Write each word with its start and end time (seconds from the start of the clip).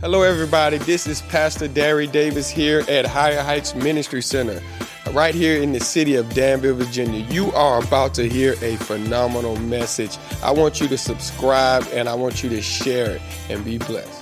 Hello, 0.00 0.22
everybody. 0.22 0.78
This 0.78 1.06
is 1.06 1.20
Pastor 1.20 1.68
Darry 1.68 2.06
Davis 2.06 2.48
here 2.48 2.82
at 2.88 3.04
Higher 3.04 3.42
Heights 3.42 3.74
Ministry 3.74 4.22
Center, 4.22 4.58
right 5.12 5.34
here 5.34 5.60
in 5.62 5.72
the 5.72 5.80
city 5.80 6.14
of 6.14 6.26
Danville, 6.32 6.74
Virginia. 6.74 7.20
You 7.26 7.52
are 7.52 7.84
about 7.84 8.14
to 8.14 8.26
hear 8.26 8.54
a 8.62 8.76
phenomenal 8.76 9.56
message. 9.56 10.16
I 10.42 10.52
want 10.52 10.80
you 10.80 10.88
to 10.88 10.96
subscribe 10.96 11.86
and 11.92 12.08
I 12.08 12.14
want 12.14 12.42
you 12.42 12.48
to 12.48 12.62
share 12.62 13.16
it 13.16 13.22
and 13.50 13.62
be 13.62 13.76
blessed. 13.76 14.19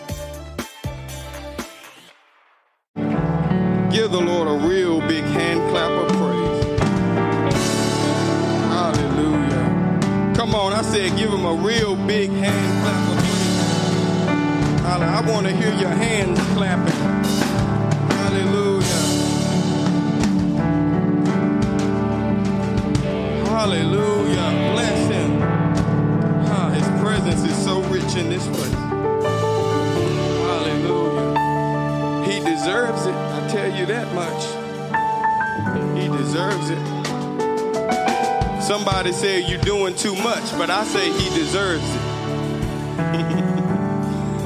But 40.69 40.81
I 40.81 40.85
say 40.85 41.11
he 41.11 41.31
deserves 41.35 41.83
it. 41.83 42.01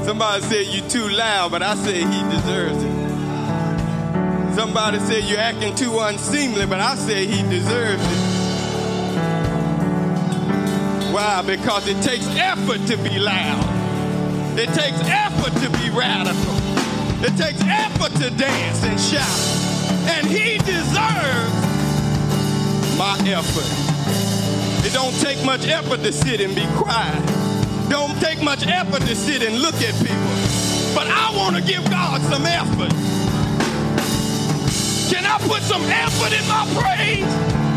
Somebody 0.05 0.41
said 0.43 0.67
you're 0.67 0.87
too 0.89 1.09
loud, 1.09 1.51
but 1.51 1.61
I 1.61 1.75
say 1.75 1.97
he 1.97 2.23
deserves 2.31 2.81
it. 2.81 4.55
Somebody 4.55 4.99
said 4.99 5.25
you're 5.25 5.41
acting 5.41 5.75
too 5.75 5.99
unseemly, 5.99 6.65
but 6.65 6.79
I 6.79 6.95
say 6.95 7.25
he 7.25 7.41
deserves 7.49 8.01
it. 8.01 8.19
Why? 11.11 11.43
Because 11.45 11.89
it 11.89 12.01
takes 12.01 12.25
effort 12.37 12.87
to 12.87 12.95
be 13.03 13.19
loud. 13.19 13.65
It 14.57 14.67
takes 14.67 15.01
effort 15.03 15.51
to 15.61 15.69
be 15.77 15.89
radical. 15.89 16.55
It 17.21 17.35
takes 17.35 17.59
effort 17.63 18.13
to 18.21 18.29
dance 18.29 18.81
and 18.85 18.97
shout. 18.97 19.27
And 20.15 20.25
he 20.25 20.57
deserves 20.59 21.51
my 22.97 23.17
effort. 23.25 23.92
It 24.85 24.93
don't 24.93 25.17
take 25.19 25.43
much 25.45 25.67
effort 25.67 26.03
to 26.03 26.11
sit 26.11 26.41
and 26.41 26.53
be 26.55 26.65
quiet 26.75 27.43
don't 27.93 28.19
take 28.19 28.41
much 28.41 28.65
effort 28.65 29.01
to 29.03 29.15
sit 29.15 29.43
and 29.43 29.59
look 29.61 29.75
at 29.75 29.93
people. 30.01 30.33
But 30.95 31.05
I 31.05 31.31
want 31.37 31.55
to 31.55 31.61
give 31.61 31.85
God 31.91 32.21
some 32.21 32.43
effort. 32.43 32.89
Can 35.13 35.25
I 35.29 35.37
put 35.45 35.61
some 35.61 35.83
effort 35.83 36.33
in 36.33 36.41
my 36.49 36.65
praise? 36.73 37.29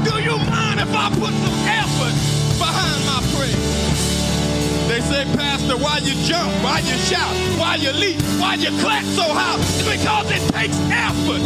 Do 0.08 0.16
you 0.22 0.38
mind 0.48 0.80
if 0.80 0.88
I 0.88 1.10
put 1.10 1.34
some 1.36 1.58
effort 1.68 2.14
behind 2.56 3.00
my 3.04 3.20
praise? 3.36 4.88
They 4.88 5.00
say, 5.00 5.24
Pastor, 5.36 5.76
why 5.76 5.98
you 5.98 6.14
jump, 6.24 6.50
why 6.64 6.78
you 6.78 6.96
shout, 6.96 7.36
why 7.58 7.76
you 7.76 7.92
leap, 7.92 8.20
why 8.40 8.54
you 8.54 8.70
clap 8.80 9.04
so 9.04 9.22
high? 9.22 9.58
It's 9.60 9.82
because 9.84 10.30
it 10.30 10.40
takes 10.54 10.78
effort. 10.88 11.42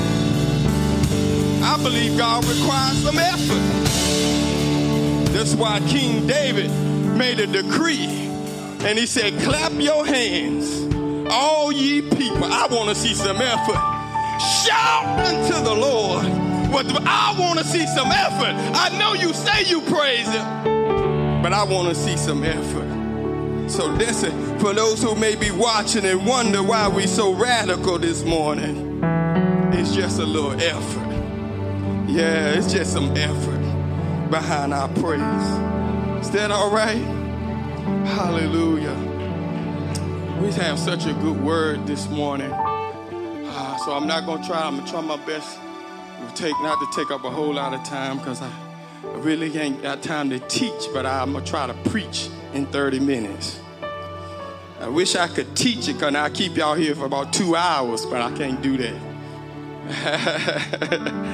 I 1.65 1.77
believe 1.83 2.17
God 2.17 2.45
requires 2.45 3.03
some 3.03 3.19
effort. 3.19 3.80
That's 5.41 5.55
why 5.55 5.81
King 5.89 6.27
David 6.27 6.71
made 7.17 7.41
a 7.41 7.47
decree 7.47 8.05
and 8.85 8.99
he 8.99 9.07
said, 9.07 9.41
Clap 9.41 9.73
your 9.73 10.05
hands, 10.05 10.95
all 11.31 11.73
ye 11.73 12.03
people. 12.03 12.45
I 12.45 12.67
want 12.71 12.91
to 12.91 12.95
see 12.95 13.15
some 13.15 13.39
effort. 13.39 13.81
Shout 14.67 15.07
unto 15.27 15.65
the 15.65 15.75
Lord. 15.75 16.27
But 16.71 16.95
I 17.07 17.35
want 17.39 17.59
to 17.59 17.65
see 17.65 17.87
some 17.87 18.09
effort. 18.09 18.55
I 18.77 18.95
know 18.99 19.15
you 19.15 19.33
say 19.33 19.65
you 19.65 19.81
praise 19.81 20.29
him, 20.29 21.43
but 21.43 21.55
I 21.55 21.65
want 21.65 21.89
to 21.89 21.95
see 21.95 22.19
some 22.19 22.45
effort. 22.45 23.71
So 23.71 23.87
listen, 23.87 24.59
for 24.59 24.75
those 24.75 25.03
who 25.03 25.15
may 25.15 25.37
be 25.37 25.51
watching 25.53 26.05
and 26.05 26.27
wonder 26.27 26.63
why 26.63 26.87
we 26.87 27.07
so 27.07 27.33
radical 27.33 27.99
this 27.99 28.25
morning, 28.25 29.03
it's 29.73 29.95
just 29.95 30.19
a 30.19 30.27
little 30.27 30.53
effort. 30.61 32.11
Yeah, 32.11 32.51
it's 32.51 32.71
just 32.71 32.93
some 32.93 33.17
effort 33.17 33.60
behind 34.31 34.73
our 34.73 34.89
praise. 34.89 35.21
Is 36.21 36.31
that 36.31 36.51
all 36.51 36.71
right? 36.71 37.03
Hallelujah. 38.07 38.95
We 40.41 40.53
have 40.53 40.79
such 40.79 41.07
a 41.07 41.13
good 41.15 41.41
word 41.41 41.87
this 41.87 42.09
morning. 42.09 42.53
Uh, 42.53 43.77
so 43.79 43.93
I'm 43.93 44.07
not 44.07 44.27
going 44.27 44.43
to 44.43 44.49
try. 44.49 44.63
I'm 44.63 44.77
going 44.77 44.87
to 44.87 44.93
try 44.93 45.01
my 45.01 45.17
best 45.27 45.59
to 45.59 46.35
take, 46.35 46.55
not 46.63 46.79
to 46.79 46.87
take 46.95 47.11
up 47.11 47.25
a 47.25 47.31
whole 47.31 47.53
lot 47.53 47.75
of 47.75 47.83
time 47.83 48.19
because 48.19 48.41
I 48.41 48.53
really 49.17 49.57
ain't 49.59 49.83
got 49.83 50.03
time 50.03 50.31
to 50.31 50.39
teach, 50.39 50.87
but 50.95 51.05
I'm 51.05 51.33
going 51.33 51.45
to 51.45 51.51
try 51.51 51.67
to 51.67 51.75
preach 51.91 52.29
in 52.55 52.67
30 52.67 53.01
minutes. 53.01 53.61
I 54.81 54.89
wish 54.89 55.17
I 55.17 55.27
could 55.27 55.57
teach 55.57 55.89
it 55.89 55.95
because 55.95 56.15
I 56.15 56.31
keep 56.31 56.57
y'all 56.57 56.75
here 56.75 56.95
for 56.95 57.05
about 57.05 57.33
two 57.33 57.57
hours, 57.57 58.07
but 58.07 58.23
I 58.23 58.31
can't 58.37 58.63
do 58.63 58.77
that. 58.77 58.95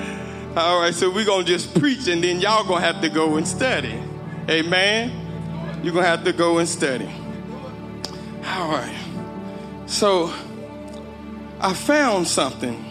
All 0.57 0.81
right, 0.81 0.95
so 0.95 1.11
we're 1.11 1.27
going 1.27 1.45
to 1.45 1.53
just 1.53 1.79
preach 1.79 2.09
and 2.09 2.25
then 2.25 2.41
y'all 2.41 2.65
going 2.65 2.81
to 2.81 2.87
have 2.87 3.03
to 3.03 3.11
go 3.11 3.37
and 3.37 3.47
study. 3.47 4.03
Amen. 4.49 5.11
You're 5.83 5.93
going 5.93 6.05
to 6.05 6.09
have 6.09 6.25
to 6.25 6.33
go 6.33 6.57
and 6.57 6.67
study. 6.67 7.11
All 8.43 8.71
right. 8.71 8.99
So 9.85 10.33
I 11.61 11.75
found 11.75 12.27
something. 12.27 12.83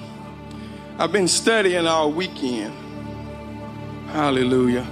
I've 0.99 1.11
been 1.11 1.27
studying 1.27 1.87
all 1.87 2.11
weekend. 2.11 2.71
Hallelujah. 4.09 4.85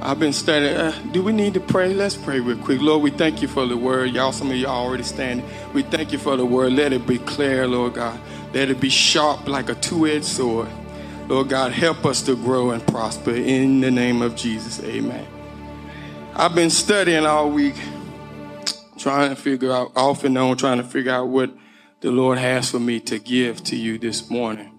I've 0.00 0.18
been 0.18 0.34
studying. 0.34 0.76
Uh, 0.76 0.92
do 1.12 1.22
we 1.22 1.32
need 1.32 1.54
to 1.54 1.60
pray? 1.60 1.94
Let's 1.94 2.14
pray 2.14 2.40
real 2.40 2.58
quick. 2.58 2.82
Lord, 2.82 3.00
we 3.00 3.10
thank 3.10 3.40
you 3.40 3.48
for 3.48 3.64
the 3.64 3.78
word. 3.78 4.10
Y'all, 4.10 4.32
some 4.32 4.50
of 4.50 4.56
y'all 4.58 4.84
already 4.84 5.02
standing. 5.02 5.48
We 5.72 5.82
thank 5.84 6.12
you 6.12 6.18
for 6.18 6.36
the 6.36 6.44
word. 6.44 6.74
Let 6.74 6.92
it 6.92 7.06
be 7.06 7.16
clear, 7.20 7.66
Lord 7.66 7.94
God. 7.94 8.20
Let 8.52 8.68
it 8.68 8.80
be 8.80 8.90
sharp 8.90 9.48
like 9.48 9.70
a 9.70 9.74
two 9.76 10.06
edged 10.06 10.26
sword. 10.26 10.68
Lord 11.30 11.48
God, 11.48 11.70
help 11.70 12.04
us 12.06 12.22
to 12.22 12.34
grow 12.34 12.72
and 12.72 12.84
prosper 12.88 13.30
in 13.30 13.80
the 13.80 13.90
name 13.92 14.20
of 14.20 14.34
Jesus. 14.34 14.82
Amen. 14.82 15.24
I've 16.34 16.56
been 16.56 16.70
studying 16.70 17.24
all 17.24 17.48
week, 17.52 17.76
trying 18.98 19.30
to 19.30 19.36
figure 19.36 19.70
out, 19.70 19.92
off 19.94 20.24
and 20.24 20.36
on, 20.36 20.56
trying 20.56 20.78
to 20.78 20.84
figure 20.84 21.12
out 21.12 21.28
what 21.28 21.56
the 22.00 22.10
Lord 22.10 22.38
has 22.38 22.72
for 22.72 22.80
me 22.80 22.98
to 23.02 23.20
give 23.20 23.62
to 23.62 23.76
you 23.76 23.96
this 23.96 24.28
morning. 24.28 24.72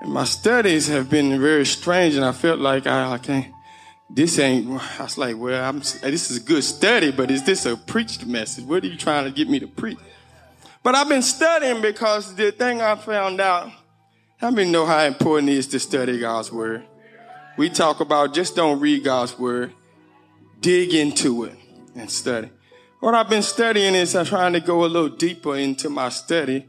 And 0.00 0.12
my 0.12 0.24
studies 0.24 0.88
have 0.88 1.08
been 1.08 1.40
very 1.40 1.64
strange, 1.64 2.16
and 2.16 2.24
I 2.24 2.32
felt 2.32 2.58
like 2.58 2.88
I, 2.88 3.12
I 3.12 3.18
can't. 3.18 3.46
This 4.10 4.36
ain't. 4.40 4.68
I 4.98 5.04
was 5.04 5.16
like, 5.16 5.36
well, 5.38 5.62
I'm, 5.62 5.78
this 5.78 6.28
is 6.32 6.38
a 6.38 6.40
good 6.40 6.64
study, 6.64 7.12
but 7.12 7.30
is 7.30 7.44
this 7.44 7.66
a 7.66 7.76
preached 7.76 8.26
message? 8.26 8.64
What 8.64 8.82
are 8.82 8.88
you 8.88 8.96
trying 8.96 9.26
to 9.26 9.30
get 9.30 9.48
me 9.48 9.60
to 9.60 9.68
preach? 9.68 9.98
But 10.82 10.96
I've 10.96 11.08
been 11.08 11.22
studying 11.22 11.80
because 11.80 12.34
the 12.34 12.50
thing 12.50 12.82
I 12.82 12.96
found 12.96 13.40
out. 13.40 13.70
How 14.38 14.50
many 14.50 14.70
know 14.70 14.86
how 14.86 15.04
important 15.04 15.50
it 15.50 15.56
is 15.56 15.66
to 15.68 15.80
study 15.80 16.18
God's 16.18 16.52
word? 16.52 16.84
We 17.56 17.70
talk 17.70 18.00
about 18.00 18.34
just 18.34 18.54
don't 18.54 18.80
read 18.80 19.04
God's 19.04 19.38
word 19.38 19.72
dig 20.60 20.94
into 20.94 21.44
it 21.44 21.56
and 21.94 22.10
study. 22.10 22.50
What 23.00 23.14
I've 23.14 23.28
been 23.28 23.42
studying 23.42 23.94
is 23.94 24.14
I'm 24.14 24.24
trying 24.24 24.52
to 24.54 24.60
go 24.60 24.84
a 24.84 24.86
little 24.86 25.08
deeper 25.08 25.56
into 25.56 25.88
my 25.88 26.08
study, 26.08 26.68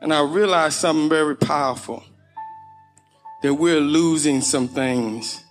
and 0.00 0.12
I 0.12 0.22
realized 0.22 0.78
something 0.78 1.08
very 1.08 1.36
powerful 1.36 2.02
that 3.42 3.54
we're 3.54 3.80
losing 3.80 4.40
some 4.40 4.68
things 4.68 5.44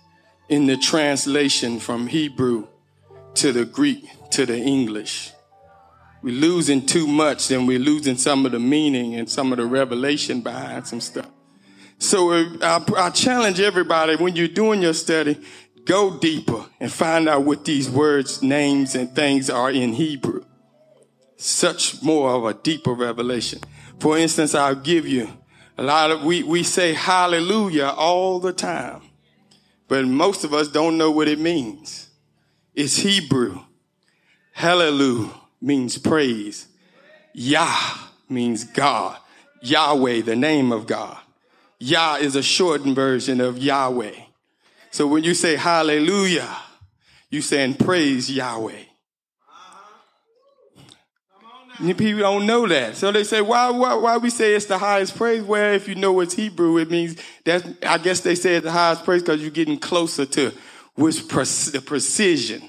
in 0.48 0.66
the 0.66 0.76
translation 0.76 1.78
from 1.78 2.08
Hebrew 2.08 2.66
to 3.34 3.52
the 3.52 3.64
Greek 3.64 4.08
to 4.30 4.46
the 4.46 4.58
English. 4.58 5.32
We're 6.22 6.34
losing 6.34 6.84
too 6.84 7.06
much, 7.06 7.50
and 7.52 7.68
we're 7.68 7.78
losing 7.78 8.16
some 8.16 8.46
of 8.46 8.52
the 8.52 8.58
meaning 8.58 9.14
and 9.14 9.30
some 9.30 9.52
of 9.52 9.58
the 9.58 9.66
revelation 9.66 10.40
behind 10.40 10.86
some 10.88 11.00
stuff. 11.00 11.30
So 11.98 12.32
uh, 12.32 12.44
I, 12.62 13.06
I 13.06 13.10
challenge 13.10 13.60
everybody 13.60 14.16
when 14.16 14.36
you're 14.36 14.48
doing 14.48 14.82
your 14.82 14.94
study, 14.94 15.40
go 15.84 16.18
deeper 16.18 16.66
and 16.80 16.92
find 16.92 17.28
out 17.28 17.44
what 17.44 17.64
these 17.64 17.88
words, 17.88 18.42
names, 18.42 18.94
and 18.94 19.14
things 19.14 19.48
are 19.48 19.70
in 19.70 19.94
Hebrew. 19.94 20.44
Such 21.36 22.02
more 22.02 22.30
of 22.30 22.44
a 22.44 22.54
deeper 22.54 22.92
revelation. 22.92 23.60
For 23.98 24.18
instance, 24.18 24.54
I'll 24.54 24.74
give 24.74 25.06
you 25.06 25.28
a 25.78 25.82
lot 25.82 26.10
of, 26.10 26.22
we, 26.22 26.42
we 26.42 26.62
say 26.62 26.92
hallelujah 26.94 27.92
all 27.96 28.40
the 28.40 28.52
time, 28.52 29.02
but 29.88 30.06
most 30.06 30.44
of 30.44 30.54
us 30.54 30.68
don't 30.68 30.98
know 30.98 31.10
what 31.10 31.28
it 31.28 31.38
means. 31.38 32.08
It's 32.74 32.96
Hebrew. 32.96 33.60
Hallelujah 34.52 35.30
means 35.60 35.98
praise. 35.98 36.68
Yah 37.32 37.94
means 38.28 38.64
God. 38.64 39.18
Yahweh, 39.62 40.22
the 40.22 40.36
name 40.36 40.72
of 40.72 40.86
God. 40.86 41.18
Yah 41.86 42.16
is 42.16 42.34
a 42.34 42.42
shortened 42.42 42.96
version 42.96 43.40
of 43.40 43.58
Yahweh. 43.58 44.14
So 44.90 45.06
when 45.06 45.22
you 45.22 45.34
say 45.34 45.54
hallelujah, 45.54 46.48
you're 47.30 47.42
saying 47.42 47.74
praise 47.74 48.28
Yahweh. 48.28 48.82
People 51.78 52.20
don't 52.20 52.46
know 52.46 52.66
that. 52.66 52.96
So 52.96 53.12
they 53.12 53.22
say, 53.22 53.40
why, 53.40 53.70
why, 53.70 53.94
why 53.94 54.16
we 54.16 54.30
say 54.30 54.54
it's 54.54 54.64
the 54.64 54.78
highest 54.78 55.14
praise? 55.14 55.42
Well, 55.42 55.74
if 55.74 55.86
you 55.86 55.94
know 55.94 56.18
it's 56.20 56.34
Hebrew, 56.34 56.78
it 56.78 56.90
means 56.90 57.22
that, 57.44 57.64
I 57.86 57.98
guess 57.98 58.20
they 58.20 58.34
say 58.34 58.56
it's 58.56 58.64
the 58.64 58.72
highest 58.72 59.04
praise 59.04 59.22
because 59.22 59.42
you're 59.42 59.50
getting 59.50 59.78
closer 59.78 60.24
to 60.24 60.52
pre- 60.96 61.44
the 61.44 61.82
precision 61.84 62.62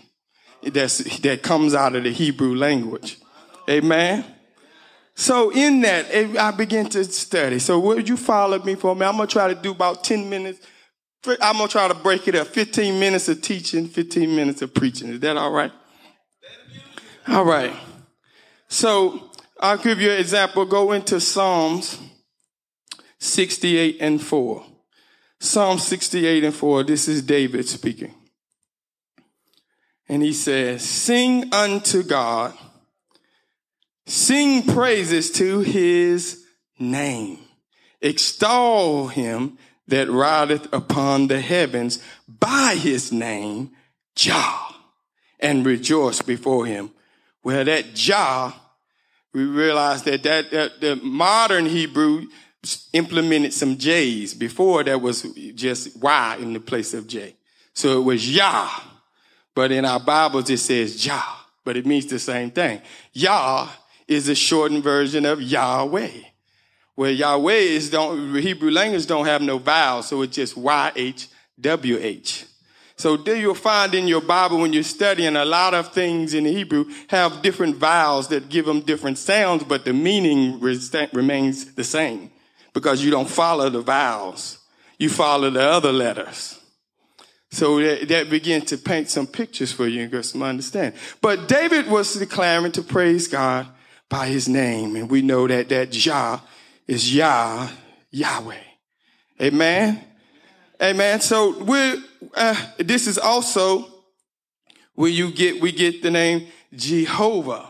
that's, 0.61 1.19
that 1.21 1.41
comes 1.41 1.73
out 1.73 1.95
of 1.95 2.03
the 2.03 2.11
Hebrew 2.11 2.55
language. 2.55 3.17
Amen. 3.69 4.25
So 5.19 5.49
in 5.49 5.81
that, 5.81 6.05
eh, 6.11 6.35
I 6.39 6.51
began 6.51 6.87
to 6.89 7.03
study. 7.03 7.57
So 7.57 7.79
would 7.79 8.07
you 8.07 8.15
follow 8.15 8.59
me 8.59 8.75
for 8.75 8.95
me? 8.95 9.03
I'm 9.03 9.17
to 9.17 9.25
try 9.25 9.51
to 9.51 9.59
do 9.59 9.71
about 9.71 10.03
10 10.03 10.29
minutes. 10.29 10.59
I'm 11.41 11.57
to 11.57 11.67
try 11.67 11.87
to 11.87 11.95
break 11.95 12.27
it 12.27 12.35
up. 12.35 12.45
15 12.45 12.99
minutes 12.99 13.27
of 13.27 13.41
teaching, 13.41 13.87
15 13.87 14.35
minutes 14.35 14.61
of 14.61 14.75
preaching. 14.75 15.09
Is 15.09 15.19
that 15.21 15.35
all 15.35 15.51
right? 15.51 15.71
All 17.27 17.43
right. 17.43 17.73
So 18.67 19.31
I'll 19.59 19.79
give 19.79 19.99
you 19.99 20.11
an 20.11 20.19
example. 20.19 20.65
Go 20.65 20.91
into 20.91 21.19
Psalms 21.19 21.97
68 23.17 23.97
and 23.99 24.21
4. 24.21 24.63
Psalm 25.39 25.79
68 25.79 26.43
and 26.43 26.53
4. 26.53 26.83
This 26.83 27.07
is 27.07 27.23
David 27.23 27.67
speaking. 27.67 28.13
And 30.07 30.21
he 30.21 30.31
says, 30.31 30.87
Sing 30.87 31.51
unto 31.51 32.03
God, 32.03 32.53
sing 34.07 34.63
praises 34.63 35.31
to 35.33 35.59
his 35.59 36.43
name, 36.79 37.39
extol 38.01 39.07
him 39.07 39.57
that 39.87 40.09
rideth 40.09 40.67
upon 40.73 41.27
the 41.27 41.39
heavens 41.39 41.99
by 42.27 42.75
his 42.75 43.11
name, 43.11 43.71
Jah, 44.15 44.73
and 45.39 45.65
rejoice 45.65 46.21
before 46.21 46.65
him 46.65 46.91
well, 47.47 47.63
that 47.63 47.93
Jah, 47.93 48.53
we 49.33 49.45
realize 49.45 50.03
that, 50.03 50.21
that, 50.23 50.51
that 50.51 50.81
the 50.81 50.97
modern 50.97 51.65
Hebrew 51.65 52.25
implemented 52.91 53.53
some 53.53 53.77
J's. 53.77 54.33
Before 54.33 54.83
that 54.83 55.01
was 55.01 55.21
just 55.55 55.95
Y 55.95 56.37
in 56.41 56.51
the 56.51 56.59
place 56.59 56.93
of 56.93 57.07
J. 57.07 57.37
So 57.73 58.01
it 58.01 58.03
was 58.03 58.35
Yah. 58.35 58.69
But 59.55 59.71
in 59.71 59.85
our 59.85 60.01
Bibles 60.01 60.49
it 60.49 60.57
says 60.57 61.01
Jah. 61.01 61.23
But 61.63 61.77
it 61.77 61.85
means 61.85 62.07
the 62.07 62.19
same 62.19 62.51
thing. 62.51 62.81
Yah 63.13 63.69
is 64.07 64.29
a 64.29 64.35
shortened 64.35 64.83
version 64.83 65.25
of 65.25 65.41
Yahweh. 65.41 66.11
Where 66.95 67.11
Yahweh 67.11 67.53
is 67.53 67.89
don't 67.89 68.35
Hebrew 68.35 68.71
language 68.71 69.05
don't 69.05 69.25
have 69.25 69.41
no 69.41 69.59
vowels, 69.59 70.07
so 70.07 70.21
it's 70.23 70.35
just 70.35 70.57
Y 70.57 70.91
H 70.95 71.27
W 71.59 71.97
H. 72.01 72.45
So 72.95 73.15
there 73.15 73.35
you'll 73.35 73.53
find 73.53 73.93
in 73.93 74.07
your 74.07 74.21
Bible 74.21 74.57
when 74.57 74.73
you're 74.73 74.81
studying 74.81 75.35
a 75.35 75.45
lot 75.45 75.75
of 75.75 75.93
things 75.93 76.33
in 76.33 76.45
Hebrew 76.45 76.85
have 77.09 77.43
different 77.43 77.75
vowels 77.75 78.29
that 78.29 78.49
give 78.49 78.65
them 78.65 78.81
different 78.81 79.19
sounds, 79.19 79.63
but 79.63 79.85
the 79.85 79.93
meaning 79.93 80.59
remains 80.59 81.75
the 81.75 81.83
same 81.83 82.31
because 82.73 83.03
you 83.03 83.11
don't 83.11 83.29
follow 83.29 83.69
the 83.69 83.81
vowels. 83.81 84.57
You 84.97 85.09
follow 85.09 85.51
the 85.51 85.61
other 85.61 85.91
letters. 85.91 86.59
So 87.51 87.79
that, 87.79 88.07
that 88.07 88.29
began 88.31 88.61
to 88.61 88.77
paint 88.77 89.11
some 89.11 89.27
pictures 89.27 89.71
for 89.71 89.87
you 89.87 90.01
and 90.01 90.11
get 90.11 90.25
some 90.25 90.41
understanding. 90.41 90.99
But 91.21 91.47
David 91.47 91.87
was 91.87 92.15
declaring 92.15 92.71
to 92.71 92.81
praise 92.81 93.27
God 93.27 93.67
by 94.09 94.27
his 94.27 94.47
name. 94.47 94.95
And 94.95 95.09
we 95.09 95.21
know 95.21 95.47
that 95.47 95.69
that 95.69 95.91
Jah 95.91 96.41
is 96.87 97.13
Yah, 97.13 97.69
Yahweh. 98.11 98.55
Amen. 99.41 100.03
Amen. 100.81 101.21
So 101.21 101.63
we 101.63 102.03
uh, 102.35 102.65
this 102.77 103.07
is 103.07 103.17
also 103.17 103.87
where 104.95 105.09
you 105.09 105.31
get 105.31 105.61
we 105.61 105.71
get 105.71 106.01
the 106.01 106.11
name 106.11 106.47
Jehovah. 106.73 107.69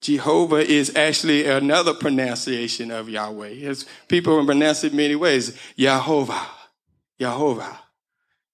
Jehovah 0.00 0.56
is 0.56 0.94
actually 0.94 1.46
another 1.46 1.92
pronunciation 1.92 2.90
of 2.92 3.08
Yahweh. 3.08 3.64
As 3.64 3.84
people 4.06 4.44
pronounce 4.44 4.84
it 4.84 4.94
many 4.94 5.16
ways. 5.16 5.58
Jehovah. 5.76 6.46
Jehovah. 7.18 7.80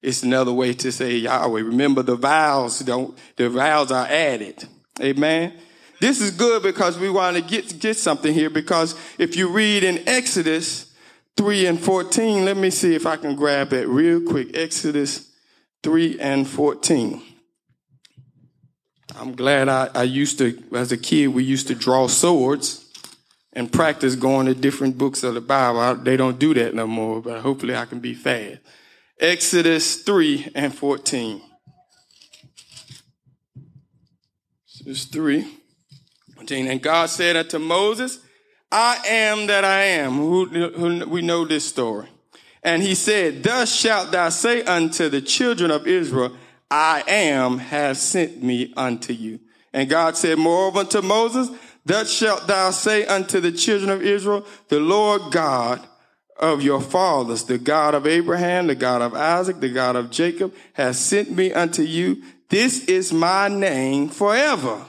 It's 0.00 0.22
another 0.22 0.52
way 0.52 0.72
to 0.74 0.90
say 0.92 1.16
Yahweh. 1.16 1.62
Remember 1.62 2.02
the 2.02 2.16
vowels 2.16 2.80
don't 2.80 3.16
the 3.36 3.48
vowels 3.48 3.92
are 3.92 4.06
added. 4.06 4.66
Amen. 5.00 5.54
This 6.00 6.20
is 6.20 6.30
good 6.32 6.62
because 6.62 6.98
we 6.98 7.08
want 7.10 7.36
to 7.36 7.42
get 7.42 7.78
get 7.80 7.96
something 7.96 8.34
here 8.34 8.50
because 8.50 8.94
if 9.18 9.36
you 9.36 9.48
read 9.48 9.84
in 9.84 10.06
Exodus 10.08 10.94
3 11.36 11.66
and 11.66 11.80
14. 11.80 12.44
Let 12.44 12.56
me 12.56 12.70
see 12.70 12.94
if 12.94 13.06
I 13.06 13.16
can 13.16 13.34
grab 13.34 13.70
that 13.70 13.88
real 13.88 14.20
quick. 14.20 14.56
Exodus 14.56 15.30
3 15.82 16.20
and 16.20 16.46
14. 16.46 17.22
I'm 19.16 19.34
glad 19.34 19.68
I, 19.68 19.90
I 19.94 20.02
used 20.04 20.38
to, 20.38 20.60
as 20.74 20.92
a 20.92 20.96
kid, 20.96 21.28
we 21.28 21.44
used 21.44 21.68
to 21.68 21.74
draw 21.74 22.06
swords 22.06 22.80
and 23.52 23.72
practice 23.72 24.16
going 24.16 24.46
to 24.46 24.54
different 24.54 24.98
books 24.98 25.22
of 25.22 25.34
the 25.34 25.40
Bible. 25.40 25.80
I, 25.80 25.94
they 25.94 26.16
don't 26.16 26.38
do 26.38 26.54
that 26.54 26.74
no 26.74 26.86
more, 26.86 27.20
but 27.20 27.40
hopefully 27.40 27.76
I 27.76 27.84
can 27.84 28.00
be 28.00 28.14
fast. 28.14 28.58
Exodus 29.20 30.02
3 30.02 30.52
and 30.54 30.74
14. 30.74 31.40
Exodus 34.66 35.04
3. 35.04 35.46
And 36.36 36.82
God 36.82 37.10
said 37.10 37.36
unto 37.36 37.58
Moses, 37.58 38.18
I 38.70 38.98
am 39.06 39.46
that 39.46 39.64
I 39.64 39.82
am. 39.84 40.14
Who, 40.14 40.46
who, 40.46 41.08
we 41.08 41.22
know 41.22 41.44
this 41.44 41.64
story. 41.64 42.08
And 42.62 42.82
he 42.82 42.94
said, 42.94 43.42
Thus 43.42 43.72
shalt 43.74 44.10
thou 44.10 44.30
say 44.30 44.62
unto 44.64 45.08
the 45.08 45.20
children 45.20 45.70
of 45.70 45.86
Israel, 45.86 46.36
I 46.70 47.04
am 47.06 47.58
has 47.58 48.00
sent 48.02 48.42
me 48.42 48.72
unto 48.76 49.12
you. 49.12 49.38
And 49.72 49.88
God 49.88 50.16
said, 50.16 50.38
Moreover 50.38 50.80
unto 50.80 51.02
Moses, 51.02 51.50
Thus 51.84 52.12
shalt 52.12 52.46
thou 52.46 52.70
say 52.70 53.04
unto 53.04 53.40
the 53.40 53.52
children 53.52 53.90
of 53.90 54.02
Israel, 54.02 54.46
The 54.68 54.80
Lord 54.80 55.30
God 55.30 55.86
of 56.38 56.62
your 56.62 56.80
fathers, 56.80 57.44
the 57.44 57.58
God 57.58 57.94
of 57.94 58.06
Abraham, 58.06 58.66
the 58.66 58.74
God 58.74 59.02
of 59.02 59.14
Isaac, 59.14 59.60
the 59.60 59.68
God 59.68 59.94
of 59.94 60.10
Jacob, 60.10 60.54
has 60.72 60.98
sent 60.98 61.30
me 61.30 61.52
unto 61.52 61.82
you. 61.82 62.22
This 62.48 62.86
is 62.86 63.12
my 63.12 63.48
name 63.48 64.08
forever 64.08 64.84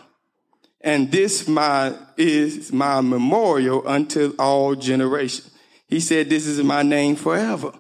and 0.86 1.12
this 1.12 1.48
my 1.48 1.96
is 2.16 2.72
my 2.72 3.02
memorial 3.02 3.86
unto 3.88 4.36
all 4.38 4.76
generations. 4.76 5.50
He 5.88 6.00
said, 6.00 6.30
This 6.30 6.46
is 6.46 6.64
my 6.64 6.84
name 6.84 7.16
forever. 7.16 7.74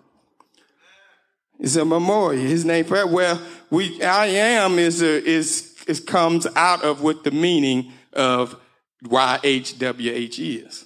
It's 1.59 1.75
a 1.75 1.85
memorial. 1.85 2.41
His 2.41 2.65
name 2.65 2.83
forever. 2.83 3.07
Well, 3.07 3.41
we 3.69 4.01
I 4.01 4.25
am 4.25 4.79
is 4.79 5.03
a, 5.03 5.23
is 5.23 5.75
is 5.87 5.99
comes 5.99 6.47
out 6.55 6.83
of 6.83 7.03
what 7.03 7.23
the 7.23 7.31
meaning 7.31 7.93
of 8.11 8.59
YHWH 9.03 10.65
is. 10.65 10.85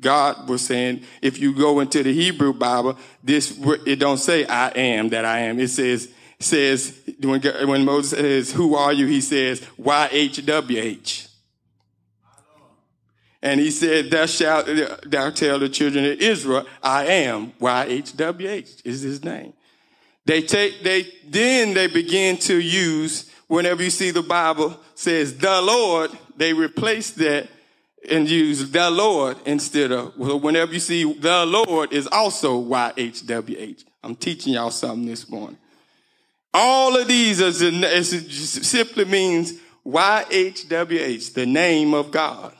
God 0.00 0.48
was 0.48 0.60
saying, 0.60 1.02
if 1.22 1.38
you 1.38 1.54
go 1.54 1.80
into 1.80 2.02
the 2.02 2.12
Hebrew 2.12 2.52
Bible, 2.52 2.98
this 3.22 3.58
it 3.86 3.96
don't 3.96 4.18
say 4.18 4.44
I 4.44 4.68
am 4.68 5.08
that 5.08 5.24
I 5.24 5.40
am. 5.40 5.58
It 5.58 5.68
says 5.68 6.12
says 6.40 7.00
when 7.22 7.40
when 7.40 7.86
Moses 7.86 8.18
says, 8.18 8.52
"Who 8.52 8.74
are 8.74 8.92
you?" 8.92 9.06
He 9.06 9.22
says 9.22 9.62
YHWH. 9.80 11.30
And 13.44 13.60
he 13.60 13.70
said, 13.70 14.10
thou 14.10 14.24
shalt 14.24 14.66
thou 15.04 15.28
tell 15.28 15.58
the 15.58 15.68
children 15.68 16.06
of 16.06 16.18
Israel, 16.18 16.64
I 16.82 17.04
am, 17.04 17.52
YHWH 17.60 18.86
is 18.86 19.02
his 19.02 19.22
name. 19.22 19.52
They 20.24 20.40
take, 20.40 20.82
they, 20.82 21.12
then 21.28 21.74
they 21.74 21.88
begin 21.88 22.38
to 22.38 22.58
use, 22.58 23.30
whenever 23.46 23.82
you 23.82 23.90
see 23.90 24.12
the 24.12 24.22
Bible 24.22 24.74
says 24.94 25.36
the 25.36 25.60
Lord, 25.60 26.10
they 26.38 26.54
replace 26.54 27.10
that 27.10 27.48
and 28.10 28.30
use 28.30 28.70
the 28.70 28.90
Lord 28.90 29.36
instead 29.44 29.92
of, 29.92 30.16
whenever 30.16 30.72
you 30.72 30.80
see 30.80 31.12
the 31.12 31.44
Lord 31.44 31.92
is 31.92 32.06
also 32.06 32.62
YHWH. 32.62 33.84
I'm 34.02 34.16
teaching 34.16 34.54
y'all 34.54 34.70
something 34.70 35.04
this 35.04 35.28
morning. 35.28 35.58
All 36.54 36.96
of 36.96 37.06
these 37.06 37.40
simply 38.66 39.04
means 39.04 39.52
YHWH, 39.84 41.34
the 41.34 41.44
name 41.44 41.92
of 41.92 42.10
God. 42.10 42.54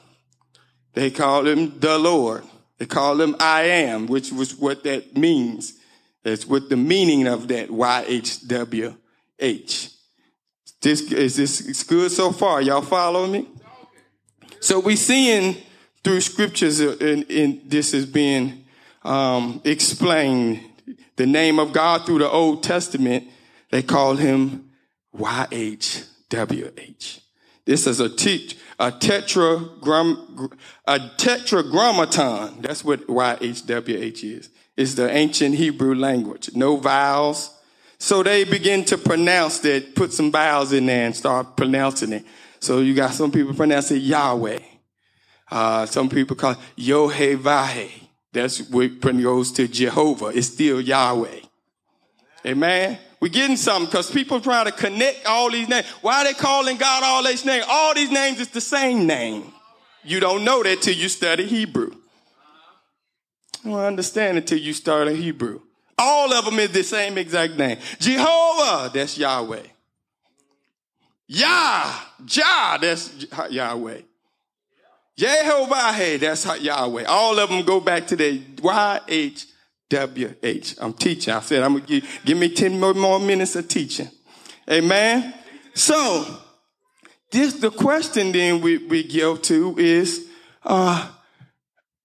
They 0.94 1.10
call 1.10 1.46
him 1.46 1.78
the 1.78 1.98
Lord. 1.98 2.44
They 2.78 2.86
call 2.86 3.20
him 3.20 3.36
I 3.38 3.62
am, 3.62 4.06
which 4.06 4.32
was 4.32 4.56
what 4.56 4.84
that 4.84 5.16
means. 5.16 5.74
That's 6.22 6.46
what 6.46 6.70
the 6.70 6.76
meaning 6.76 7.26
of 7.26 7.48
that 7.48 7.68
YHWH. 7.68 8.94
This 10.80 11.12
is 11.12 11.36
this 11.36 11.82
good 11.82 12.10
so 12.10 12.32
far. 12.32 12.62
Y'all 12.62 12.82
follow 12.82 13.26
me? 13.26 13.48
So 14.60 14.80
we 14.80 14.96
seeing 14.96 15.56
through 16.02 16.20
scriptures 16.20 16.80
in, 16.80 17.22
in 17.24 17.62
this 17.66 17.94
is 17.94 18.06
being 18.06 18.64
um, 19.02 19.60
explained. 19.64 20.60
The 21.16 21.26
name 21.26 21.58
of 21.58 21.72
God 21.72 22.04
through 22.04 22.18
the 22.18 22.28
Old 22.28 22.62
Testament, 22.62 23.24
they 23.70 23.82
call 23.82 24.16
him 24.16 24.70
YHWH. 25.16 27.20
This 27.64 27.86
is 27.86 28.00
a 28.00 28.08
teach 28.08 28.58
a 28.78 28.90
tetragram, 28.90 30.50
a 30.86 30.98
tetragrammaton. 31.16 32.62
That's 32.62 32.84
what 32.84 33.06
YHWH 33.06 34.24
is. 34.24 34.50
It's 34.76 34.94
the 34.94 35.10
ancient 35.10 35.54
Hebrew 35.54 35.94
language. 35.94 36.50
No 36.54 36.76
vowels. 36.76 37.50
So 37.98 38.22
they 38.22 38.44
begin 38.44 38.84
to 38.86 38.98
pronounce 38.98 39.60
that, 39.60 39.94
put 39.94 40.12
some 40.12 40.32
vowels 40.32 40.72
in 40.72 40.86
there 40.86 41.06
and 41.06 41.16
start 41.16 41.56
pronouncing 41.56 42.12
it. 42.12 42.24
So 42.60 42.80
you 42.80 42.94
got 42.94 43.12
some 43.12 43.30
people 43.30 43.54
pronounce 43.54 43.90
it 43.90 43.98
Yahweh. 43.98 44.58
Uh, 45.50 45.86
some 45.86 46.08
people 46.08 46.36
call 46.36 46.52
it 46.52 46.58
Yohevahe. 46.76 47.90
That's 48.32 48.68
what 48.68 49.00
goes 49.00 49.52
to 49.52 49.68
Jehovah. 49.68 50.26
It's 50.26 50.48
still 50.48 50.80
Yahweh. 50.80 51.40
Amen. 52.46 52.98
We're 53.24 53.30
getting 53.30 53.56
something 53.56 53.86
because 53.86 54.10
people 54.10 54.38
try 54.38 54.64
to 54.64 54.70
connect 54.70 55.24
all 55.24 55.50
these 55.50 55.66
names. 55.66 55.86
Why 56.02 56.20
are 56.20 56.24
they 56.24 56.34
calling 56.34 56.76
God 56.76 57.02
all 57.02 57.24
these 57.24 57.42
names? 57.46 57.64
All 57.66 57.94
these 57.94 58.10
names 58.10 58.38
is 58.38 58.48
the 58.48 58.60
same 58.60 59.06
name. 59.06 59.50
You 60.02 60.20
don't 60.20 60.44
know 60.44 60.62
that 60.62 60.82
till 60.82 60.92
you 60.94 61.08
study 61.08 61.46
Hebrew. 61.46 61.92
You 63.64 63.70
don't 63.70 63.80
understand 63.80 64.36
it 64.36 64.46
till 64.46 64.58
you 64.58 64.74
start 64.74 65.08
a 65.08 65.12
Hebrew. 65.12 65.62
All 65.96 66.34
of 66.34 66.44
them 66.44 66.58
is 66.58 66.72
the 66.72 66.82
same 66.82 67.16
exact 67.16 67.56
name. 67.56 67.78
Jehovah, 67.98 68.90
that's 68.92 69.16
Yahweh. 69.16 69.62
Yah, 71.26 71.94
Jah, 72.26 72.76
that's 72.78 73.24
Yahweh. 73.48 74.02
Jehovah, 75.16 76.18
that's 76.18 76.60
Yahweh. 76.60 77.04
All 77.04 77.38
of 77.38 77.48
them 77.48 77.64
go 77.64 77.80
back 77.80 78.06
to 78.08 78.16
the 78.16 78.42
Y-H-W-H. 79.94 80.76
I'm 80.80 80.92
teaching. 80.92 81.32
I 81.32 81.40
said, 81.40 81.62
I'm 81.62 81.74
going 81.74 81.84
to 81.86 82.02
give, 82.24 82.38
me 82.38 82.48
10 82.48 82.78
more, 82.78 82.94
more 82.94 83.20
minutes 83.20 83.56
of 83.56 83.68
teaching. 83.68 84.08
Amen. 84.70 85.34
So, 85.74 86.40
this, 87.30 87.54
the 87.54 87.70
question 87.70 88.32
then 88.32 88.60
we, 88.60 88.78
we 88.78 89.02
go 89.04 89.36
to 89.36 89.78
is, 89.78 90.26
uh, 90.64 91.10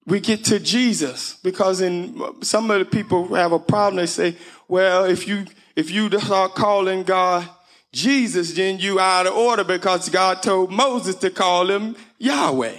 we 0.05 0.19
get 0.19 0.43
to 0.45 0.59
Jesus 0.59 1.35
because 1.43 1.81
in 1.81 2.19
some 2.41 2.71
of 2.71 2.79
the 2.79 2.85
people 2.85 3.35
have 3.35 3.51
a 3.51 3.59
problem. 3.59 3.97
They 3.97 4.07
say, 4.07 4.35
well, 4.67 5.05
if 5.05 5.27
you, 5.27 5.45
if 5.75 5.91
you 5.91 6.09
start 6.19 6.55
calling 6.55 7.03
God 7.03 7.47
Jesus, 7.91 8.53
then 8.53 8.79
you 8.79 8.99
out 8.99 9.27
of 9.27 9.33
order 9.33 9.63
because 9.63 10.09
God 10.09 10.41
told 10.41 10.71
Moses 10.71 11.15
to 11.17 11.29
call 11.29 11.69
him 11.69 11.95
Yahweh. 12.17 12.77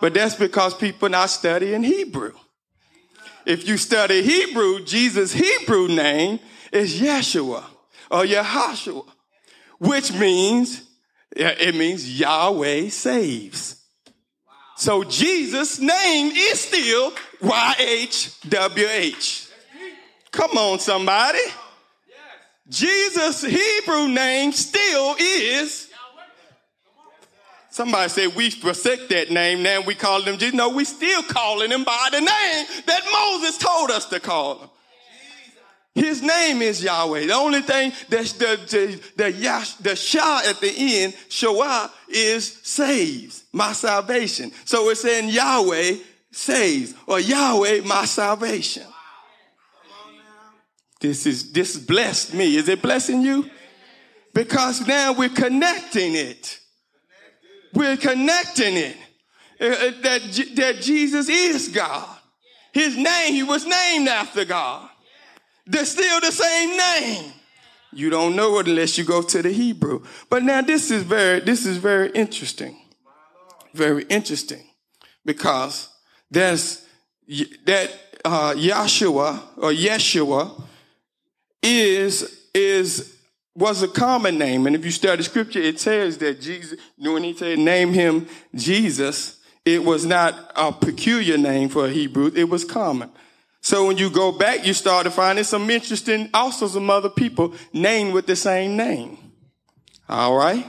But 0.00 0.14
that's 0.14 0.36
because 0.36 0.74
people 0.74 1.08
not 1.08 1.30
studying 1.30 1.82
Hebrew. 1.82 2.32
If 3.48 3.66
you 3.66 3.76
study 3.78 4.22
Hebrew, 4.22 4.84
Jesus' 4.84 5.32
Hebrew 5.32 5.88
name 5.88 6.38
is 6.70 7.00
Yeshua 7.00 7.64
or 8.10 8.24
Yahashua, 8.24 9.06
which 9.78 10.12
means, 10.12 10.82
it 11.34 11.74
means 11.74 12.20
Yahweh 12.20 12.90
saves. 12.90 13.82
So 14.76 15.02
Jesus' 15.02 15.80
name 15.80 16.30
is 16.36 16.60
still 16.60 17.10
YHWH. 17.40 18.30
Come 20.30 20.58
on, 20.58 20.78
somebody. 20.78 21.38
Jesus' 22.68 23.40
Hebrew 23.40 24.08
name 24.08 24.52
still 24.52 25.16
is. 25.18 25.87
Somebody 27.78 28.08
said 28.08 28.34
we 28.34 28.50
forsake 28.50 29.08
that 29.10 29.30
name, 29.30 29.62
now 29.62 29.80
we 29.82 29.94
call 29.94 30.20
him 30.22 30.36
Jesus. 30.36 30.52
No, 30.52 30.70
we 30.70 30.84
still 30.84 31.22
calling 31.22 31.70
him 31.70 31.84
by 31.84 32.08
the 32.10 32.18
name 32.18 32.66
that 32.86 33.02
Moses 33.12 33.56
told 33.56 33.92
us 33.92 34.06
to 34.06 34.18
call 34.18 34.58
him. 34.58 34.68
His 35.94 36.20
name 36.20 36.60
is 36.60 36.82
Yahweh. 36.82 37.26
The 37.26 37.34
only 37.34 37.62
thing 37.62 37.92
that's 38.08 38.32
the 38.32 38.58
the 38.68 39.00
the, 39.14 39.30
Yash, 39.30 39.74
the 39.74 39.94
Shah 39.94 40.42
at 40.44 40.60
the 40.60 40.74
end, 40.76 41.14
Shawah, 41.28 41.88
is 42.08 42.52
saves, 42.64 43.44
my 43.52 43.72
salvation. 43.74 44.50
So 44.64 44.90
it's 44.90 45.02
saying 45.02 45.28
Yahweh 45.28 45.98
saves, 46.32 46.94
or 47.06 47.20
Yahweh, 47.20 47.82
my 47.82 48.06
salvation. 48.06 48.86
This 50.98 51.26
is 51.26 51.52
this 51.52 51.76
blessed 51.76 52.34
me. 52.34 52.56
Is 52.56 52.68
it 52.68 52.82
blessing 52.82 53.22
you? 53.22 53.48
Because 54.34 54.84
now 54.88 55.12
we're 55.12 55.28
connecting 55.28 56.16
it. 56.16 56.57
We're 57.74 57.96
connecting 57.96 58.76
it. 58.76 58.96
That, 59.58 60.52
that 60.54 60.76
Jesus 60.80 61.28
is 61.28 61.68
God. 61.68 62.08
His 62.72 62.96
name, 62.96 63.34
he 63.34 63.42
was 63.42 63.66
named 63.66 64.08
after 64.08 64.44
God. 64.44 64.88
They're 65.66 65.84
still 65.84 66.20
the 66.20 66.30
same 66.30 66.76
name. 66.76 67.32
You 67.92 68.10
don't 68.10 68.36
know 68.36 68.58
it 68.58 68.68
unless 68.68 68.98
you 68.98 69.04
go 69.04 69.22
to 69.22 69.42
the 69.42 69.50
Hebrew. 69.50 70.04
But 70.30 70.44
now 70.44 70.62
this 70.62 70.90
is 70.90 71.02
very, 71.02 71.40
this 71.40 71.66
is 71.66 71.78
very 71.78 72.10
interesting. 72.10 72.80
Very 73.74 74.04
interesting. 74.04 74.64
Because 75.24 75.88
there's 76.30 76.86
that 77.64 77.90
uh, 78.24 78.54
Yeshua 78.54 79.40
or 79.56 79.70
Yeshua 79.70 80.62
is, 81.62 82.46
is, 82.54 83.17
was 83.58 83.82
a 83.82 83.88
common 83.88 84.38
name. 84.38 84.66
And 84.66 84.76
if 84.76 84.84
you 84.84 84.90
study 84.90 85.22
scripture, 85.22 85.60
it 85.60 85.80
says 85.80 86.18
that 86.18 86.40
Jesus, 86.40 86.78
when 86.96 87.24
he 87.24 87.34
said 87.34 87.58
name 87.58 87.92
him 87.92 88.26
Jesus, 88.54 89.40
it 89.64 89.84
was 89.84 90.06
not 90.06 90.52
a 90.54 90.72
peculiar 90.72 91.36
name 91.36 91.68
for 91.68 91.86
a 91.86 91.90
Hebrew. 91.90 92.30
It 92.34 92.48
was 92.48 92.64
common. 92.64 93.10
So 93.60 93.86
when 93.86 93.98
you 93.98 94.08
go 94.10 94.30
back, 94.30 94.64
you 94.64 94.72
start 94.72 95.04
to 95.04 95.10
find 95.10 95.44
some 95.44 95.68
interesting, 95.68 96.30
also 96.32 96.68
some 96.68 96.88
other 96.88 97.10
people 97.10 97.52
named 97.72 98.14
with 98.14 98.26
the 98.26 98.36
same 98.36 98.76
name. 98.76 99.18
All 100.08 100.36
right. 100.36 100.64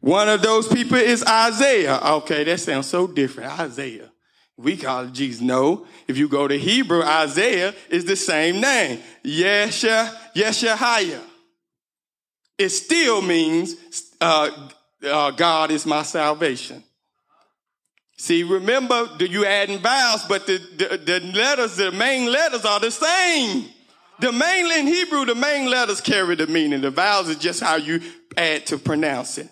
One 0.00 0.28
of 0.28 0.42
those 0.42 0.68
people 0.68 0.98
is 0.98 1.24
Isaiah. 1.24 1.98
Okay, 1.98 2.44
that 2.44 2.60
sounds 2.60 2.86
so 2.86 3.06
different. 3.06 3.58
Isaiah. 3.58 4.10
We 4.56 4.76
call 4.76 5.04
it 5.04 5.12
Jesus. 5.12 5.40
No. 5.40 5.86
If 6.06 6.18
you 6.18 6.28
go 6.28 6.46
to 6.46 6.58
Hebrew, 6.58 7.02
Isaiah 7.02 7.74
is 7.88 8.04
the 8.04 8.16
same 8.16 8.60
name. 8.60 9.00
Yesha, 9.24 10.14
Yeshahiah. 10.34 11.22
It 12.58 12.70
still 12.70 13.22
means 13.22 13.76
uh, 14.20 14.50
uh, 15.04 15.30
God 15.30 15.70
is 15.70 15.86
my 15.86 16.02
salvation. 16.02 16.82
See, 18.16 18.42
remember, 18.42 19.08
do 19.16 19.26
you 19.26 19.44
add 19.44 19.70
in 19.70 19.78
vowels, 19.78 20.24
but 20.28 20.44
the, 20.46 20.58
the, 20.58 20.98
the, 20.98 21.20
letters, 21.38 21.76
the 21.76 21.92
main 21.92 22.30
letters 22.30 22.64
are 22.64 22.80
the 22.80 22.90
same. 22.90 23.66
The 24.18 24.32
main, 24.32 24.66
in 24.72 24.88
Hebrew, 24.88 25.24
the 25.24 25.36
main 25.36 25.70
letters 25.70 26.00
carry 26.00 26.34
the 26.34 26.48
meaning. 26.48 26.80
The 26.80 26.90
vowels 26.90 27.28
is 27.28 27.36
just 27.36 27.60
how 27.60 27.76
you 27.76 28.00
add 28.36 28.66
to 28.66 28.78
pronounce 28.78 29.38
it. 29.38 29.48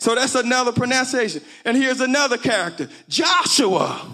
So 0.00 0.16
that's 0.16 0.34
another 0.34 0.72
pronunciation. 0.72 1.42
And 1.64 1.76
here's 1.76 2.00
another 2.00 2.38
character. 2.38 2.88
Joshua 3.08 4.04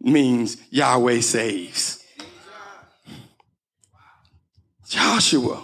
means 0.00 0.56
Yahweh 0.70 1.20
saves. 1.20 2.02
Joshua, 4.88 5.62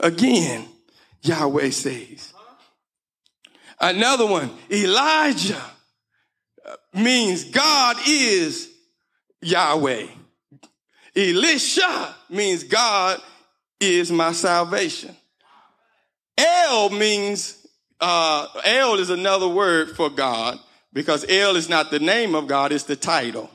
again, 0.00 0.68
Yahweh 1.28 1.70
says. 1.70 2.32
Another 3.80 4.26
one, 4.26 4.50
Elijah 4.70 5.62
means 6.92 7.44
God 7.44 7.96
is 8.08 8.68
Yahweh. 9.40 10.06
Elisha 11.14 12.14
means 12.28 12.64
God 12.64 13.20
is 13.80 14.10
my 14.10 14.32
salvation. 14.32 15.14
El 16.36 16.90
means, 16.90 17.66
uh, 18.00 18.46
El 18.64 18.94
is 18.94 19.10
another 19.10 19.48
word 19.48 19.90
for 19.96 20.10
God 20.10 20.58
because 20.92 21.24
El 21.28 21.56
is 21.56 21.68
not 21.68 21.90
the 21.90 21.98
name 21.98 22.34
of 22.34 22.46
God, 22.46 22.72
it's 22.72 22.84
the 22.84 22.96
title. 22.96 23.50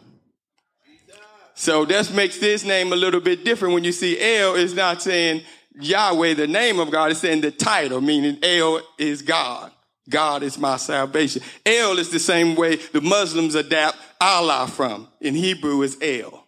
So 1.56 1.86
that 1.86 2.14
makes 2.14 2.40
this 2.40 2.64
name 2.64 2.92
a 2.94 2.96
little 2.96 3.22
bit 3.22 3.46
different. 3.46 3.74
When 3.74 3.84
you 3.84 3.92
see 3.92 4.20
El, 4.20 4.56
is 4.56 4.74
not 4.74 5.02
saying 5.02 5.44
Yahweh, 5.80 6.36
the 6.36 6.48
name 6.48 6.80
of 6.80 6.92
God, 6.92 7.12
it's 7.12 7.20
saying 7.20 7.42
the 7.42 7.52
title, 7.52 8.02
meaning 8.02 8.38
El 8.44 8.82
is 8.98 9.22
God. 9.22 9.72
God 10.10 10.44
is 10.44 10.58
my 10.58 10.78
salvation. 10.78 11.42
El 11.66 11.98
is 11.98 12.10
the 12.10 12.20
same 12.20 12.56
way 12.56 12.76
the 12.76 13.02
Muslims 13.02 13.56
adapt 13.56 13.98
Allah 14.20 14.68
from. 14.68 15.08
In 15.22 15.34
Hebrew 15.34 15.82
is 15.82 15.98
El. 16.02 16.44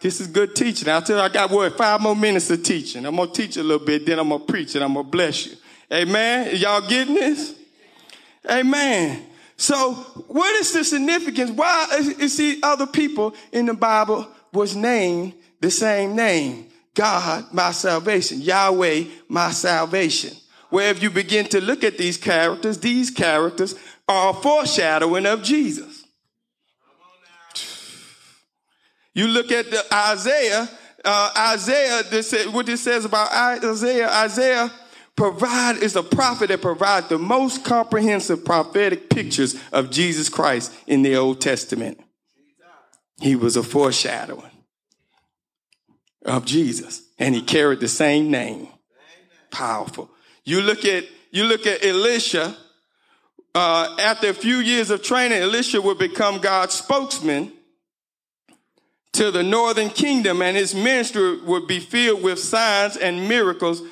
This 0.00 0.20
is 0.20 0.28
good 0.28 0.56
teaching. 0.56 0.88
I'll 0.88 1.02
tell 1.02 1.18
you, 1.18 1.22
I 1.22 1.28
got 1.28 1.50
what, 1.50 1.76
five 1.76 2.00
more 2.00 2.16
minutes 2.16 2.50
of 2.50 2.62
teaching. 2.62 3.04
I'm 3.04 3.16
gonna 3.16 3.30
teach 3.30 3.58
a 3.58 3.62
little 3.62 3.84
bit, 3.84 4.06
then 4.06 4.18
I'm 4.18 4.30
gonna 4.30 4.44
preach 4.44 4.74
and 4.74 4.82
I'm 4.82 4.94
gonna 4.94 5.08
bless 5.08 5.46
you. 5.46 5.56
Amen. 5.92 6.56
Y'all 6.56 6.86
getting 6.86 7.14
this? 7.14 7.54
Amen. 8.48 9.26
So, 9.56 9.92
what 10.28 10.54
is 10.56 10.72
the 10.72 10.84
significance? 10.84 11.50
Why 11.50 11.86
is 11.98 12.34
see 12.34 12.60
other 12.62 12.86
people 12.86 13.34
in 13.52 13.66
the 13.66 13.74
Bible 13.74 14.26
was 14.54 14.74
named 14.74 15.34
the 15.60 15.70
same 15.70 16.16
name? 16.16 16.66
God, 16.94 17.46
my 17.52 17.70
salvation. 17.70 18.40
Yahweh, 18.40 19.04
my 19.28 19.50
salvation 19.50 20.36
where 20.70 20.90
if 20.90 21.02
you 21.02 21.10
begin 21.10 21.46
to 21.46 21.60
look 21.60 21.84
at 21.84 21.98
these 21.98 22.16
characters, 22.16 22.78
these 22.78 23.10
characters 23.10 23.74
are 24.08 24.32
foreshadowing 24.32 25.26
of 25.26 25.42
Jesus. 25.42 26.04
You 29.12 29.26
look 29.26 29.50
at 29.50 29.70
the 29.70 29.84
Isaiah, 29.92 30.68
uh, 31.04 31.32
Isaiah, 31.52 32.02
this, 32.04 32.46
what 32.46 32.66
this 32.66 32.80
says 32.80 33.04
about 33.04 33.32
Isaiah, 33.32 34.08
Isaiah 34.08 34.72
provide 35.16 35.78
is 35.78 35.96
a 35.96 36.02
prophet 36.02 36.48
that 36.48 36.62
provides 36.62 37.08
the 37.08 37.18
most 37.18 37.64
comprehensive 37.64 38.44
prophetic 38.44 39.10
pictures 39.10 39.56
of 39.72 39.90
Jesus 39.90 40.28
Christ 40.28 40.72
in 40.86 41.02
the 41.02 41.16
Old 41.16 41.40
Testament. 41.40 42.00
He 43.20 43.34
was 43.34 43.56
a 43.56 43.62
foreshadowing 43.62 44.49
of 46.24 46.44
Jesus, 46.44 47.02
and 47.18 47.34
he 47.34 47.42
carried 47.42 47.80
the 47.80 47.88
same 47.88 48.30
name. 48.30 48.68
Powerful. 49.50 50.10
You 50.44 50.60
look 50.60 50.84
at, 50.84 51.04
you 51.30 51.44
look 51.44 51.66
at 51.66 51.84
Elisha, 51.84 52.56
uh, 53.54 53.96
after 53.98 54.28
a 54.28 54.34
few 54.34 54.58
years 54.58 54.90
of 54.90 55.02
training, 55.02 55.38
Elisha 55.38 55.80
would 55.80 55.98
become 55.98 56.40
God's 56.40 56.74
spokesman 56.74 57.52
to 59.12 59.30
the 59.30 59.42
northern 59.42 59.90
kingdom, 59.90 60.40
and 60.40 60.56
his 60.56 60.74
ministry 60.74 61.40
would 61.42 61.66
be 61.66 61.80
filled 61.80 62.22
with 62.22 62.38
signs 62.38 62.96
and 62.96 63.28
miracles, 63.28 63.82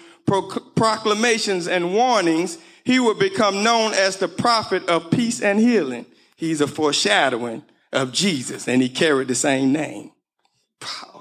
proclamations, 0.77 1.67
and 1.67 1.93
warnings. 1.93 2.59
He 2.85 3.01
would 3.01 3.19
become 3.19 3.63
known 3.63 3.95
as 3.95 4.17
the 4.17 4.29
prophet 4.29 4.89
of 4.89 5.11
peace 5.11 5.43
and 5.43 5.59
healing. 5.59 6.07
He's 6.37 6.61
a 6.61 6.69
foreshadowing 6.69 7.65
of 7.93 8.13
Jesus, 8.13 8.69
and 8.69 8.81
he 8.81 8.89
carried 8.89 9.29
the 9.29 9.35
same 9.35 9.73
name. 9.73 10.13
Powerful. 10.79 11.18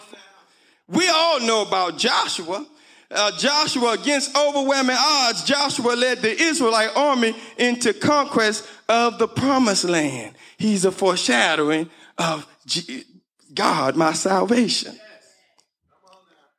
We 0.88 1.08
all 1.10 1.39
know 1.41 1.63
about 1.63 1.98
Joshua. 1.98 2.65
Uh, 3.10 3.32
Joshua, 3.38 3.94
against 3.94 4.36
overwhelming 4.38 4.98
odds, 4.98 5.44
Joshua 5.44 5.94
led 5.94 6.20
the 6.20 6.29
Israelite 6.32 6.91
army 6.96 7.36
into 7.58 7.94
conquest 7.94 8.67
of 8.89 9.17
the 9.17 9.27
promised 9.27 9.86
land. 9.86 10.36
He's 10.58 10.84
a 10.84 10.91
foreshadowing 10.91 11.89
of 12.17 12.46
G- 12.65 13.06
God, 13.53 13.96
my 13.96 14.12
salvation. 14.12 14.98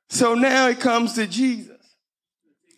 So 0.08 0.34
now 0.34 0.68
it 0.68 0.80
comes 0.80 1.14
to 1.14 1.26
Jesus, 1.26 1.76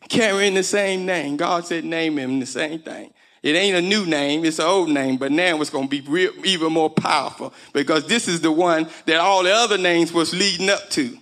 carrying 0.08 0.54
the 0.54 0.64
same 0.64 1.06
name. 1.06 1.36
God 1.36 1.64
said, 1.64 1.84
name 1.84 2.18
him 2.18 2.40
the 2.40 2.46
same 2.46 2.80
thing. 2.80 3.12
It 3.42 3.54
ain't 3.54 3.76
a 3.76 3.80
new 3.80 4.04
name, 4.04 4.44
it's 4.44 4.58
an 4.58 4.66
old 4.66 4.90
name, 4.90 5.16
but 5.16 5.30
now 5.30 5.60
it's 5.60 5.70
going 5.70 5.88
to 5.88 5.90
be 5.90 6.06
real, 6.06 6.32
even 6.44 6.72
more 6.72 6.90
powerful 6.90 7.54
because 7.72 8.06
this 8.06 8.26
is 8.26 8.40
the 8.40 8.52
one 8.52 8.88
that 9.06 9.20
all 9.20 9.44
the 9.44 9.52
other 9.52 9.78
names 9.78 10.12
was 10.12 10.34
leading 10.34 10.68
up 10.68 10.90
to. 10.90 11.16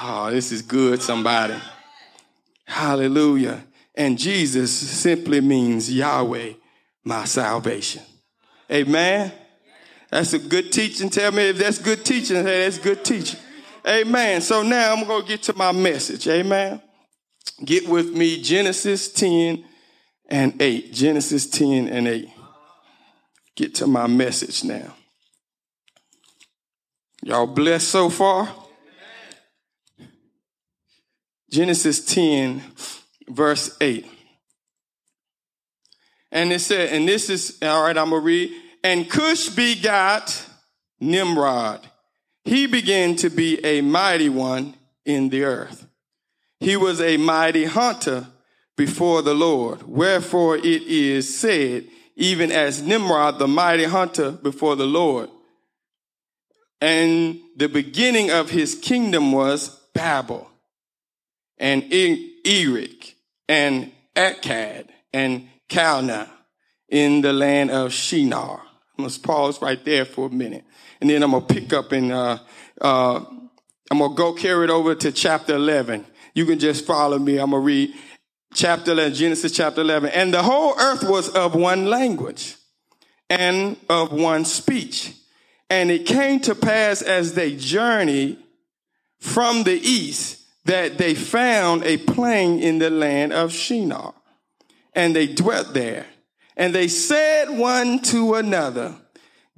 Oh, 0.00 0.30
this 0.30 0.52
is 0.52 0.62
good, 0.62 1.02
somebody. 1.02 1.54
Hallelujah. 2.64 3.64
And 3.94 4.18
Jesus 4.18 4.72
simply 4.72 5.40
means 5.40 5.92
Yahweh, 5.92 6.54
my 7.04 7.24
salvation. 7.24 8.02
Amen. 8.70 9.32
That's 10.10 10.32
a 10.32 10.38
good 10.38 10.72
teaching. 10.72 11.10
Tell 11.10 11.32
me 11.32 11.50
if 11.50 11.58
that's 11.58 11.78
good 11.78 12.04
teaching. 12.04 12.36
Hey, 12.36 12.64
that's 12.64 12.78
good 12.78 13.04
teaching. 13.04 13.40
Amen. 13.86 14.40
So 14.40 14.62
now 14.62 14.94
I'm 14.94 15.06
going 15.06 15.22
to 15.22 15.28
get 15.28 15.42
to 15.44 15.56
my 15.56 15.72
message. 15.72 16.26
Amen. 16.28 16.80
Get 17.64 17.88
with 17.88 18.12
me, 18.14 18.40
Genesis 18.40 19.12
10 19.12 19.64
and 20.28 20.60
8. 20.60 20.92
Genesis 20.92 21.48
10 21.48 21.88
and 21.88 22.08
8. 22.08 22.28
Get 23.56 23.74
to 23.76 23.86
my 23.86 24.06
message 24.06 24.64
now. 24.64 24.94
Y'all 27.22 27.46
blessed 27.46 27.88
so 27.88 28.08
far? 28.08 28.48
Genesis 31.52 32.02
10, 32.06 32.62
verse 33.28 33.76
8. 33.78 34.06
And 36.30 36.50
it 36.50 36.60
said, 36.60 36.94
and 36.94 37.06
this 37.06 37.28
is, 37.28 37.58
all 37.60 37.82
right, 37.82 37.98
I'm 37.98 38.08
going 38.08 38.22
to 38.22 38.26
read. 38.26 38.52
And 38.82 39.08
Cush 39.08 39.50
begot 39.50 40.46
Nimrod. 40.98 41.86
He 42.44 42.66
began 42.66 43.16
to 43.16 43.28
be 43.28 43.62
a 43.62 43.82
mighty 43.82 44.30
one 44.30 44.74
in 45.04 45.28
the 45.28 45.44
earth. 45.44 45.86
He 46.58 46.74
was 46.78 47.02
a 47.02 47.18
mighty 47.18 47.66
hunter 47.66 48.28
before 48.74 49.20
the 49.20 49.34
Lord. 49.34 49.82
Wherefore 49.82 50.56
it 50.56 50.64
is 50.64 51.38
said, 51.38 51.86
even 52.16 52.50
as 52.50 52.80
Nimrod, 52.80 53.38
the 53.38 53.46
mighty 53.46 53.84
hunter 53.84 54.30
before 54.30 54.74
the 54.74 54.86
Lord. 54.86 55.28
And 56.80 57.40
the 57.56 57.68
beginning 57.68 58.30
of 58.30 58.48
his 58.48 58.74
kingdom 58.74 59.32
was 59.32 59.68
Babel 59.92 60.48
and 61.62 61.84
Erech 62.44 63.14
and 63.48 63.92
Akkad 64.16 64.88
and 65.12 65.48
Calneh 65.70 66.28
in 66.88 67.22
the 67.22 67.32
land 67.32 67.70
of 67.70 67.92
Shinar. 67.92 68.60
I'm 68.98 69.04
gonna 69.04 69.18
pause 69.20 69.62
right 69.62 69.82
there 69.82 70.04
for 70.04 70.26
a 70.26 70.30
minute, 70.30 70.64
and 71.00 71.08
then 71.08 71.22
I'm 71.22 71.30
gonna 71.30 71.46
pick 71.46 71.72
up 71.72 71.92
and 71.92 72.12
uh, 72.12 72.38
uh, 72.80 73.24
I'm 73.90 73.98
gonna 73.98 74.14
go 74.14 74.34
carry 74.34 74.64
it 74.64 74.70
over 74.70 74.94
to 74.96 75.12
chapter 75.12 75.54
11. 75.54 76.04
You 76.34 76.44
can 76.46 76.58
just 76.58 76.84
follow 76.84 77.18
me. 77.18 77.38
I'm 77.38 77.52
gonna 77.52 77.62
read 77.62 77.94
chapter 78.54 78.90
11, 78.90 79.14
Genesis 79.14 79.52
chapter 79.52 79.82
11. 79.82 80.10
And 80.10 80.34
the 80.34 80.42
whole 80.42 80.74
earth 80.78 81.04
was 81.04 81.28
of 81.28 81.54
one 81.54 81.86
language 81.86 82.56
and 83.30 83.76
of 83.88 84.12
one 84.12 84.44
speech. 84.44 85.14
And 85.70 85.90
it 85.90 86.06
came 86.06 86.40
to 86.40 86.54
pass 86.54 87.02
as 87.02 87.34
they 87.34 87.54
journeyed 87.54 88.38
from 89.20 89.62
the 89.62 89.74
east 89.74 90.41
that 90.64 90.98
they 90.98 91.14
found 91.14 91.82
a 91.84 91.96
plain 91.96 92.58
in 92.60 92.78
the 92.78 92.90
land 92.90 93.32
of 93.32 93.52
Shinar. 93.52 94.14
And 94.94 95.16
they 95.16 95.26
dwelt 95.26 95.74
there. 95.74 96.06
And 96.56 96.74
they 96.74 96.88
said 96.88 97.50
one 97.50 98.00
to 98.00 98.34
another, 98.34 98.94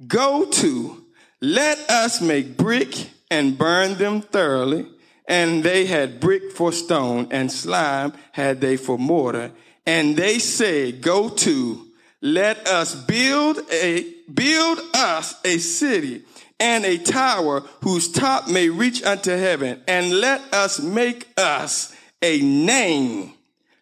Go 0.07 0.45
to, 0.45 1.05
let 1.41 1.77
us 1.89 2.21
make 2.21 2.57
brick 2.57 3.09
and 3.29 3.57
burn 3.57 3.95
them 3.95 4.21
thoroughly. 4.21 4.87
And 5.27 5.63
they 5.63 5.85
had 5.85 6.19
brick 6.19 6.51
for 6.51 6.71
stone, 6.71 7.27
and 7.31 7.51
slime 7.51 8.13
had 8.31 8.61
they 8.61 8.77
for 8.77 8.97
mortar. 8.97 9.51
And 9.85 10.15
they 10.15 10.39
said, 10.39 11.01
Go 11.01 11.29
to, 11.29 11.85
let 12.21 12.67
us 12.67 12.95
build 12.95 13.59
a 13.71 14.11
build 14.33 14.79
us 14.95 15.35
a 15.45 15.59
city 15.59 16.23
and 16.59 16.85
a 16.85 16.97
tower 16.97 17.61
whose 17.81 18.11
top 18.11 18.47
may 18.47 18.69
reach 18.69 19.03
unto 19.03 19.31
heaven, 19.31 19.81
and 19.87 20.11
let 20.11 20.41
us 20.53 20.79
make 20.79 21.27
us 21.37 21.93
a 22.21 22.41
name, 22.41 23.33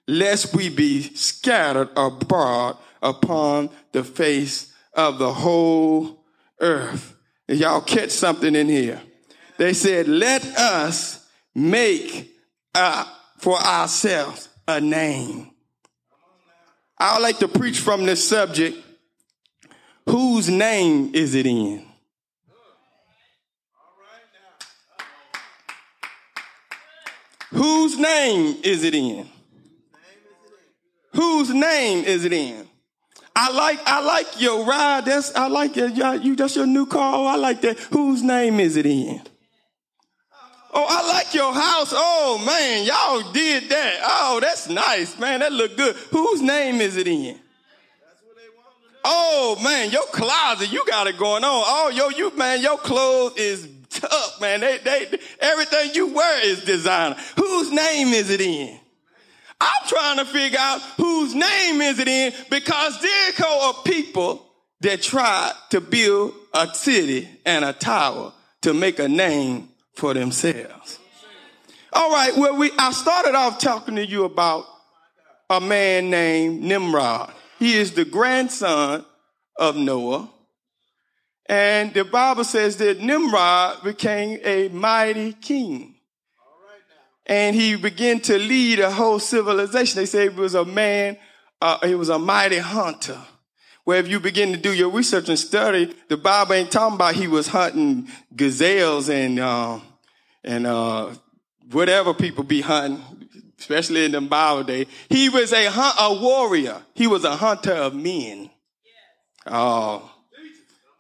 lest 0.07 0.55
we 0.55 0.69
be 0.69 1.03
scattered 1.15 1.89
abroad 1.95 2.77
upon 3.01 3.69
the 3.91 4.03
face 4.03 4.73
of 4.93 5.19
the 5.19 5.33
whole 5.33 6.25
earth. 6.59 7.15
Y'all 7.47 7.81
catch 7.81 8.09
something 8.09 8.55
in 8.55 8.67
here. 8.67 9.01
They 9.57 9.73
said, 9.73 10.07
let 10.07 10.43
us 10.57 11.27
make 11.53 12.31
uh, 12.73 13.05
for 13.38 13.57
ourselves 13.57 14.49
a 14.67 14.81
name. 14.81 15.51
I 16.97 17.19
like 17.19 17.39
to 17.39 17.47
preach 17.47 17.79
from 17.79 18.05
this 18.05 18.27
subject. 18.27 18.77
Whose 20.09 20.49
name 20.49 21.12
is 21.13 21.36
it 21.36 21.45
in? 21.45 21.86
Whose 27.54 27.98
name 27.98 28.58
is 28.63 28.84
it 28.84 28.96
in? 28.96 29.30
Whose 31.13 31.54
name 31.54 32.04
is 32.04 32.26
it 32.26 32.34
in? 32.34 32.68
I 33.36 33.52
like 33.52 33.80
I 33.86 34.02
like 34.02 34.42
your 34.42 34.66
ride. 34.66 35.06
That's 35.06 35.34
I 35.36 35.48
like 35.48 35.76
your 35.76 35.88
you. 35.88 36.36
That's 36.36 36.56
your 36.56 36.66
new 36.66 36.86
car. 36.86 37.16
Oh, 37.16 37.26
I 37.26 37.36
like 37.36 37.62
that. 37.62 37.80
Whose 37.80 38.22
name 38.22 38.60
is 38.60 38.76
it 38.76 38.86
in? 38.86 39.22
Oh, 40.76 40.86
I 40.89 41.08
like 41.08 41.34
your 41.34 41.54
house. 41.54 41.94
Oh 41.96 42.42
man, 42.46 42.86
y'all 42.86 43.32
did 43.32 43.70
that. 43.70 44.00
Oh, 44.04 44.39
that's 44.42 44.70
nice, 44.70 45.18
man. 45.20 45.42
That 45.42 45.52
look 45.52 45.78
good. 45.78 45.96
Whose 46.12 46.42
name 46.42 46.82
is 46.82 46.98
it 46.98 47.08
in? 47.08 47.39
Oh 49.06 49.60
man, 49.63 49.92
your 49.92 50.06
closet, 50.08 50.72
you 50.72 50.84
got 50.88 51.08
it 51.08 51.18
going 51.18 51.44
on. 51.44 51.63
Oh, 51.66 51.92
yo, 51.94 52.10
you 52.10 52.36
man, 52.38 52.62
your 52.62 52.78
clothes 52.78 53.38
is 53.38 53.68
tough, 54.08 54.42
man. 54.42 54.60
They, 54.60 54.78
they, 54.80 55.20
everything 55.39 55.92
you 55.94 56.13
wear 56.13 56.46
is 56.46 56.63
designer. 56.63 57.16
Whose 57.38 57.72
name 57.72 58.10
is 58.10 58.30
it 58.30 58.42
in? 58.42 58.80
I'm 59.62 59.88
trying 59.88 60.18
to 60.18 60.26
figure 60.26 60.60
out 60.60 60.82
whose 60.98 61.34
name 61.34 61.82
is 61.82 62.00
it 62.00 62.08
in 62.08 62.34
because 62.50 63.00
there 63.02 63.48
are 63.48 63.74
people 63.86 64.46
that 64.82 65.02
tried 65.02 65.54
to 65.70 65.80
build 65.80 66.34
a 66.54 66.68
city 66.74 67.30
and 67.46 67.63
a 67.63 67.72
tower 67.72 68.34
to 68.62 68.74
make 68.74 69.00
a 69.00 69.08
name 69.08 69.70
for 69.96 70.13
themselves. 70.13 71.00
All 71.94 72.12
right, 72.12 72.36
well, 72.36 72.58
we 72.58 72.72
I 72.78 72.92
started 72.92 73.36
off 73.36 73.60
talking 73.60 73.96
to 73.96 74.06
you 74.06 74.26
about 74.26 74.66
a 75.50 75.62
man 75.62 76.10
named 76.10 76.62
Nimrod. 76.62 77.32
He 77.60 77.76
is 77.76 77.94
the 77.94 78.04
grandson 78.04 79.06
of 79.58 79.78
Noah. 79.78 80.30
And 81.54 81.94
the 81.94 82.04
Bible 82.04 82.46
says 82.46 82.78
that 82.78 83.00
Nimrod 83.00 83.84
became 83.84 84.39
a 84.44 84.70
mighty 84.70 85.34
king. 85.34 85.94
And 87.28 87.56
he 87.56 87.76
began 87.76 88.22
to 88.22 88.39
lead 88.39 88.80
a 88.80 88.89
whole 88.89 89.20
civilization. 89.20 90.00
They 90.00 90.08
say 90.08 90.30
he 90.32 90.36
was 90.36 90.56
a 90.56 90.66
man, 90.66 91.16
uh, 91.62 91.86
he 91.86 91.94
was 91.94 92.10
a 92.10 92.18
mighty 92.18 92.58
hunter. 92.58 93.20
Where 93.84 94.00
if 94.00 94.08
you 94.08 94.20
begin 94.20 94.52
to 94.54 94.58
do 94.58 94.74
your 94.74 94.89
research 94.89 95.30
and 95.30 95.38
study, 95.38 95.94
the 96.08 96.18
Bible 96.18 96.56
ain't 96.56 96.72
talking 96.72 96.96
about 96.96 97.13
he 97.13 97.28
was 97.28 97.50
hunting 97.50 98.08
gazelles 98.36 99.10
and, 99.10 99.39
uh, 99.39 99.80
and, 100.44 100.66
uh, 100.66 101.12
whatever 101.70 102.16
people 102.16 102.44
be 102.44 102.62
hunting, 102.62 103.00
especially 103.60 104.06
in 104.06 104.13
the 104.13 104.22
Bible 104.22 104.63
day. 104.63 104.88
He 105.08 105.30
was 105.30 105.54
a 105.54 105.70
hunt, 105.70 105.98
a 106.00 106.20
warrior. 106.20 106.82
He 106.96 107.06
was 107.06 107.24
a 107.26 107.36
hunter 107.36 107.74
of 107.74 107.94
men. 107.94 108.50
Oh, 109.46 110.12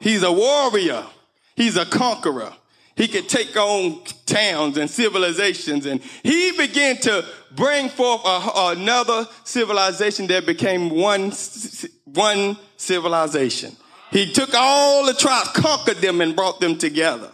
he's 0.03 0.23
a 0.23 0.31
warrior. 0.31 1.05
He's 1.55 1.77
a 1.77 1.85
conqueror. 1.85 2.53
He 2.95 3.07
could 3.07 3.27
take 3.27 3.55
on 3.57 4.03
towns 4.27 4.77
and 4.77 4.87
civilizations, 4.87 5.87
and 5.87 5.99
he 6.21 6.51
began 6.55 6.97
to 6.97 7.25
bring 7.55 7.89
forth 7.89 8.21
a, 8.23 8.51
another 8.77 9.27
civilization 9.43 10.27
that 10.27 10.45
became 10.45 10.89
one 10.89 11.31
one 12.05 12.57
civilization. 12.77 13.75
He 14.11 14.31
took 14.31 14.53
all 14.53 15.07
the 15.07 15.15
tribes, 15.15 15.49
conquered 15.49 15.97
them, 15.97 16.21
and 16.21 16.35
brought 16.35 16.59
them 16.59 16.77
together. 16.77 17.31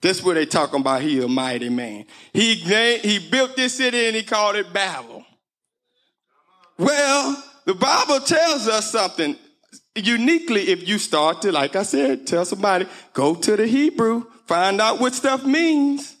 That's 0.00 0.22
what 0.22 0.34
they 0.34 0.46
talking 0.46 0.80
about. 0.80 1.02
He 1.02 1.20
a 1.20 1.28
mighty 1.28 1.68
man. 1.68 2.06
He 2.32 2.54
he 2.54 3.18
built 3.30 3.56
this 3.56 3.76
city 3.76 4.06
and 4.06 4.16
he 4.16 4.22
called 4.22 4.56
it 4.56 4.72
Babel. 4.72 5.26
Well, 6.78 7.44
the 7.66 7.74
Bible 7.74 8.20
tells 8.20 8.66
us 8.66 8.90
something 8.90 9.36
uniquely. 9.96 10.68
If 10.68 10.86
you 10.88 10.98
start 10.98 11.42
to, 11.42 11.52
like 11.52 11.76
I 11.76 11.82
said, 11.82 12.26
tell 12.26 12.44
somebody, 12.44 12.86
go 13.12 13.34
to 13.34 13.56
the 13.56 13.66
Hebrew, 13.66 14.24
find 14.46 14.80
out 14.80 15.00
what 15.00 15.14
stuff 15.14 15.44
means. 15.44 16.16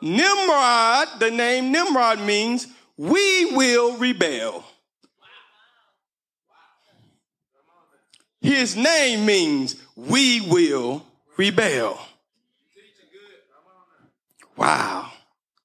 Nimrod, 0.00 1.08
the 1.18 1.30
name 1.30 1.72
Nimrod 1.72 2.20
means 2.20 2.66
we 2.96 3.56
will 3.56 3.96
rebel. 3.96 4.64
His 8.40 8.76
name 8.76 9.26
means 9.26 9.76
we 9.96 10.40
will 10.40 11.04
rebel. 11.36 11.98
Wow. 14.56 15.10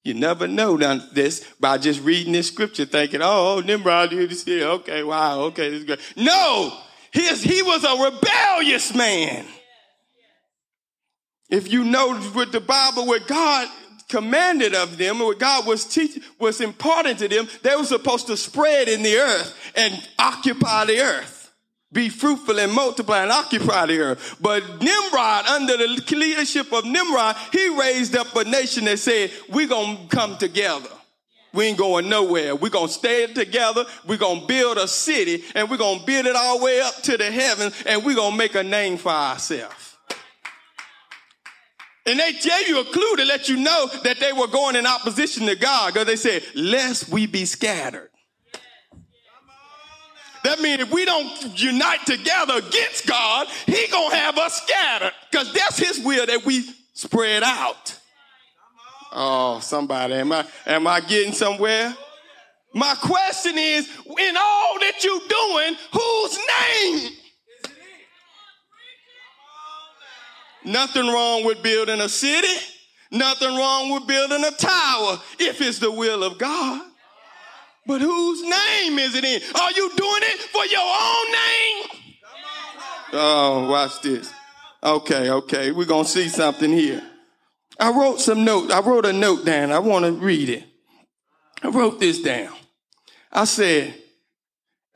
You 0.04 0.13
never 0.13 0.48
know 0.48 0.78
this 1.13 1.46
by 1.60 1.78
just 1.78 2.02
reading 2.02 2.34
this 2.34 2.48
scripture 2.48 2.86
thinking, 2.86 3.22
oh, 3.24 3.62
Nimrod 3.63 4.10
did 4.10 4.30
this 4.30 4.44
here. 4.44 4.68
Okay, 4.68 5.02
wow, 5.02 5.42
okay, 5.44 5.70
this 5.70 5.80
is 5.80 5.86
good. 5.86 6.00
No, 6.18 6.78
his, 7.13 7.41
he 7.43 7.62
was 7.62 7.84
a 7.84 8.12
rebellious 8.12 8.93
man. 8.93 9.45
If 11.49 11.71
you 11.71 11.84
know 11.84 12.19
with 12.36 12.52
the 12.52 12.60
Bible, 12.60 13.06
what 13.06 13.28
God 13.28 13.67
commanded 14.10 14.76
of 14.76 14.97
them, 14.97 15.19
what 15.19 15.39
God 15.39 15.65
was 15.65 15.86
teaching, 15.86 16.23
was 16.39 16.60
imparting 16.60 17.15
to 17.17 17.28
them, 17.28 17.47
they 17.62 17.76
were 17.76 17.84
supposed 17.84 18.28
to 18.28 18.38
spread 18.38 18.89
in 18.89 19.04
the 19.04 19.17
earth 19.17 19.56
and 19.76 19.93
occupy 20.19 20.86
the 20.86 20.99
earth 20.99 21.43
be 21.93 22.10
fruitful 22.10 22.60
and 22.60 22.73
multiply 22.73 23.21
and 23.21 23.32
occupy 23.32 23.86
the 23.86 23.99
earth. 23.99 24.38
But 24.41 24.63
Nimrod, 24.82 25.45
under 25.45 25.78
the 25.78 26.15
leadership 26.15 26.73
of 26.73 26.86
Nimrod, 26.86 27.36
he 27.52 27.69
raised 27.80 28.17
up 28.17 28.36
a 28.36 28.43
nation 28.43 28.86
that 28.86 28.97
said, 28.97 29.32
we're 29.49 29.67
going 29.67 29.97
to 29.97 30.15
come 30.15 30.38
together. 30.38 30.89
We 31.54 31.66
ain't 31.66 31.78
going 31.78 32.10
nowhere. 32.10 32.56
We're 32.56 32.70
going 32.70 32.88
to 32.88 32.94
stay 32.94 33.28
together. 33.28 33.86
We're 34.08 34.18
going 34.18 34.42
to 34.42 34.48
build 34.48 34.78
a 34.78 34.88
city 34.88 35.44
and 35.54 35.70
we're 35.70 35.78
going 35.78 36.00
to 36.00 36.06
build 36.06 36.26
it 36.26 36.36
all 36.36 36.58
the 36.58 36.66
way 36.66 36.82
up 36.82 36.96
to 37.04 37.16
the 37.16 37.32
heavens 37.32 37.76
and 37.86 38.04
we're 38.04 38.16
going 38.16 38.32
to 38.32 38.38
make 38.38 38.56
a 38.56 38.63
name 38.63 38.98
for 38.98 39.12
ourselves. 39.12 39.98
And 42.06 42.20
they 42.20 42.34
gave 42.34 42.68
you 42.68 42.82
a 42.82 42.86
clue 42.86 43.16
to 43.18 43.26
let 43.26 43.48
you 43.48 43.58
know 43.58 43.88
that 44.04 44.20
they 44.20 44.34
were 44.34 44.48
going 44.48 44.76
in 44.76 44.86
opposition 44.86 45.46
to 45.46 45.56
God 45.56 45.94
because 45.94 46.08
they 46.08 46.16
said, 46.16 46.44
lest 46.56 47.10
we 47.10 47.28
be 47.28 47.46
scattered. 47.46 48.10
That 50.44 50.60
means 50.60 50.82
if 50.82 50.92
we 50.92 51.06
don't 51.06 51.58
unite 51.58 52.06
together 52.06 52.56
against 52.56 53.08
God, 53.08 53.48
He 53.66 53.88
gonna 53.89 54.16
have 54.16 54.38
us 54.38 54.62
scattered 54.62 55.13
because 55.32 55.54
that's 55.54 55.78
His 55.78 56.04
will 56.04 56.26
that 56.26 56.46
we 56.46 56.66
spread 56.94 57.44
out. 57.44 57.98
Oh, 59.15 59.60
somebody, 59.60 60.15
am 60.15 60.32
I 60.32 60.45
am 60.65 60.88
I 60.88 60.99
getting 60.99 61.34
somewhere? 61.34 61.95
My 62.73 62.95
question 62.95 63.56
is, 63.56 63.88
in 63.88 64.36
all 64.36 64.80
that 64.80 65.04
you're 65.04 65.19
doing, 65.30 65.78
whose 65.91 66.39
name? 66.60 67.12
Nothing 70.65 71.08
wrong 71.08 71.45
with 71.45 71.62
building 71.62 72.02
a 72.02 72.10
city. 72.10 72.47
Nothing 73.12 73.56
wrong 73.56 73.91
with 73.93 74.08
building 74.08 74.43
a 74.43 74.52
tower 74.52 75.19
if 75.38 75.62
it's 75.62 75.78
the 75.78 75.91
will 75.91 76.23
of 76.23 76.39
God. 76.39 76.82
But 77.86 78.02
whose 78.02 78.41
name 78.41 78.97
is 78.97 79.13
it 79.13 79.23
in? 79.23 79.41
Are 79.56 79.71
you 79.71 79.91
doing 79.95 80.23
it 80.23 80.39
for 80.39 80.65
your 80.65 80.82
own 80.82 81.32
name? 81.32 82.04
Oh, 83.13 83.67
watch 83.69 84.02
this. 84.02 84.34
Okay, 84.82 85.30
okay. 85.30 85.71
We're 85.71 85.86
going 85.86 86.06
to 86.06 86.10
see 86.10 86.28
something 86.30 86.71
here. 86.71 87.04
I 87.79 87.91
wrote 87.91 88.19
some 88.19 88.45
notes. 88.45 88.71
I 88.71 88.79
wrote 88.81 89.05
a 89.05 89.13
note 89.13 89.45
down. 89.45 89.71
I 89.71 89.79
want 89.79 90.05
to 90.05 90.12
read 90.12 90.49
it. 90.49 90.63
I 91.62 91.69
wrote 91.69 91.99
this 91.99 92.21
down. 92.21 92.53
I 93.31 93.45
said, 93.45 93.93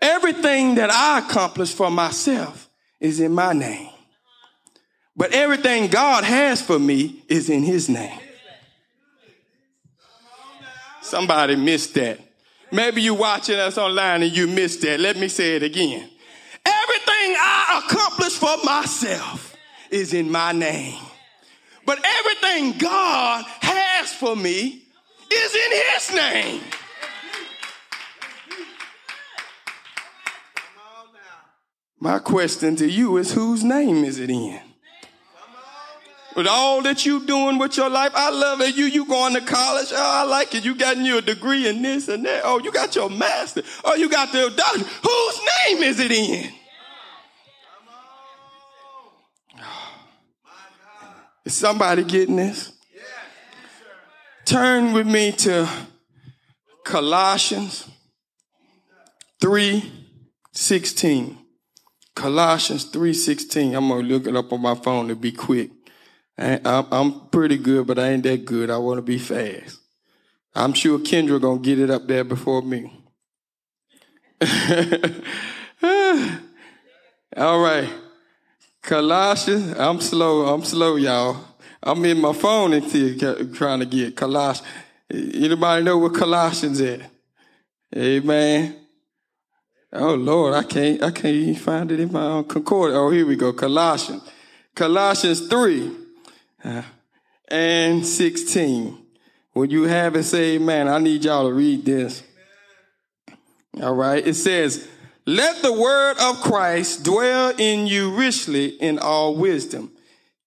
everything 0.02 0.76
that 0.76 0.92
I 0.92 1.20
accomplish 1.20 1.74
for 1.74 1.90
myself 1.90 2.70
is 3.00 3.20
in 3.20 3.34
my 3.34 3.54
name. 3.54 3.90
But 5.16 5.34
everything 5.34 5.88
God 5.88 6.24
has 6.24 6.62
for 6.62 6.78
me 6.78 7.24
is 7.28 7.50
in 7.50 7.64
his 7.64 7.90
name. 7.90 8.20
Somebody 11.02 11.56
missed 11.56 11.96
that. 11.96 12.20
Maybe 12.72 13.02
you're 13.02 13.16
watching 13.16 13.58
us 13.58 13.78
online 13.78 14.24
and 14.24 14.36
you 14.36 14.46
missed 14.46 14.82
that. 14.82 15.00
Let 15.00 15.18
me 15.18 15.30
say 15.30 15.56
it 15.56 15.64
again. 15.64 16.10
Everything 16.66 17.36
I 17.40 17.82
accomplish 17.86 18.34
for 18.34 18.58
myself 18.64 19.56
is 19.90 20.14
in 20.14 20.30
my 20.30 20.52
name. 20.52 21.02
But 21.88 22.06
everything 22.06 22.78
God 22.78 23.46
has 23.62 24.14
for 24.14 24.36
me 24.36 24.84
is 25.32 25.56
in 25.56 25.72
his 25.72 26.14
name. 26.14 26.62
My 32.00 32.20
question 32.20 32.76
to 32.76 32.88
you 32.88 33.16
is 33.16 33.32
whose 33.32 33.64
name 33.64 34.04
is 34.04 34.20
it 34.20 34.30
in? 34.30 34.60
with 36.36 36.46
all 36.46 36.84
that 36.84 37.04
you 37.04 37.26
doing 37.26 37.58
with 37.58 37.78
your 37.78 37.90
life. 37.90 38.12
I 38.14 38.30
love 38.30 38.62
it. 38.62 38.76
You 38.76 38.86
you 38.86 39.06
going 39.06 39.34
to 39.34 39.42
college. 39.42 39.88
Oh, 39.92 39.96
I 39.98 40.24
like 40.24 40.54
it. 40.54 40.64
You 40.64 40.76
got 40.76 40.96
your 40.98 41.20
degree 41.20 41.68
in 41.68 41.82
this 41.82 42.10
and 42.10 42.24
that. 42.26 42.44
Oh, 42.46 42.60
you 42.60 42.72
got 42.72 42.96
your 42.96 43.10
master. 43.10 43.64
Oh, 43.84 43.96
you 43.96 44.08
got 44.08 44.32
the 44.32 44.54
doctor. 44.56 44.80
Whose 44.80 45.40
name 45.66 45.84
is 45.84 46.00
it 46.00 46.12
in? 46.12 46.54
Is 51.48 51.56
somebody 51.56 52.04
getting 52.04 52.36
this? 52.36 52.74
Turn 54.44 54.92
with 54.92 55.08
me 55.08 55.32
to 55.32 55.66
Colossians 56.84 57.88
3 59.40 59.94
16. 60.52 61.38
Colossians 62.14 62.84
3:16. 62.84 63.76
I'm 63.78 63.88
gonna 63.88 64.06
look 64.06 64.28
it 64.28 64.36
up 64.36 64.52
on 64.52 64.62
my 64.62 64.76
phone 64.76 65.08
to 65.08 65.16
be 65.16 65.32
quick. 65.32 65.72
I'm 66.38 67.30
pretty 67.30 67.56
good, 67.56 67.88
but 67.88 67.98
I 67.98 68.10
ain't 68.10 68.24
that 68.24 68.44
good. 68.44 68.70
I 68.70 68.76
want 68.76 68.98
to 68.98 69.02
be 69.02 69.18
fast. 69.18 69.80
I'm 70.54 70.74
sure 70.74 71.00
Kendra 71.00 71.40
gonna 71.40 71.62
get 71.62 71.80
it 71.80 71.90
up 71.90 72.10
there 72.10 72.26
before 72.26 72.62
me. 72.62 72.92
All 77.38 77.62
right. 77.62 77.88
Colossians, 78.88 79.78
I'm 79.78 80.00
slow, 80.00 80.46
I'm 80.46 80.64
slow, 80.64 80.96
y'all. 80.96 81.44
I'm 81.84 82.06
in 82.06 82.22
my 82.22 82.32
phone 82.32 82.72
until 82.72 83.54
trying 83.54 83.82
to 83.82 83.86
get 83.86 84.16
Colossians. 84.16 84.66
Anybody 85.12 85.84
know 85.84 85.98
what 85.98 86.14
Colossians 86.14 86.80
is? 86.80 87.04
Amen. 87.94 88.78
Oh 89.92 90.14
Lord, 90.14 90.54
I 90.54 90.64
can't 90.64 91.04
I 91.04 91.12
can't 91.12 91.36
even 91.36 91.56
find 91.56 91.92
it 91.92 92.00
in 92.00 92.14
my 92.14 92.24
own 92.24 92.46
concord. 92.46 92.94
Oh, 92.94 93.10
here 93.10 93.26
we 93.26 93.36
go. 93.36 93.52
Colossians. 93.52 94.24
Colossians 94.74 95.50
3 95.50 95.92
uh, 96.64 96.82
and 97.50 98.06
16. 98.06 98.98
When 99.52 99.70
you 99.70 99.84
have 99.84 100.16
it, 100.16 100.24
say 100.24 100.56
amen. 100.56 100.88
I 100.88 101.00
need 101.00 101.26
y'all 101.26 101.50
to 101.50 101.54
read 101.54 101.84
this. 101.84 102.24
All 103.82 103.96
right. 103.96 104.26
It 104.26 104.36
says, 104.36 104.88
let 105.28 105.62
the 105.62 105.72
word 105.72 106.18
of 106.20 106.42
Christ 106.42 107.04
dwell 107.04 107.54
in 107.60 107.86
you 107.86 108.16
richly 108.16 108.70
in 108.70 108.98
all 108.98 109.36
wisdom, 109.36 109.92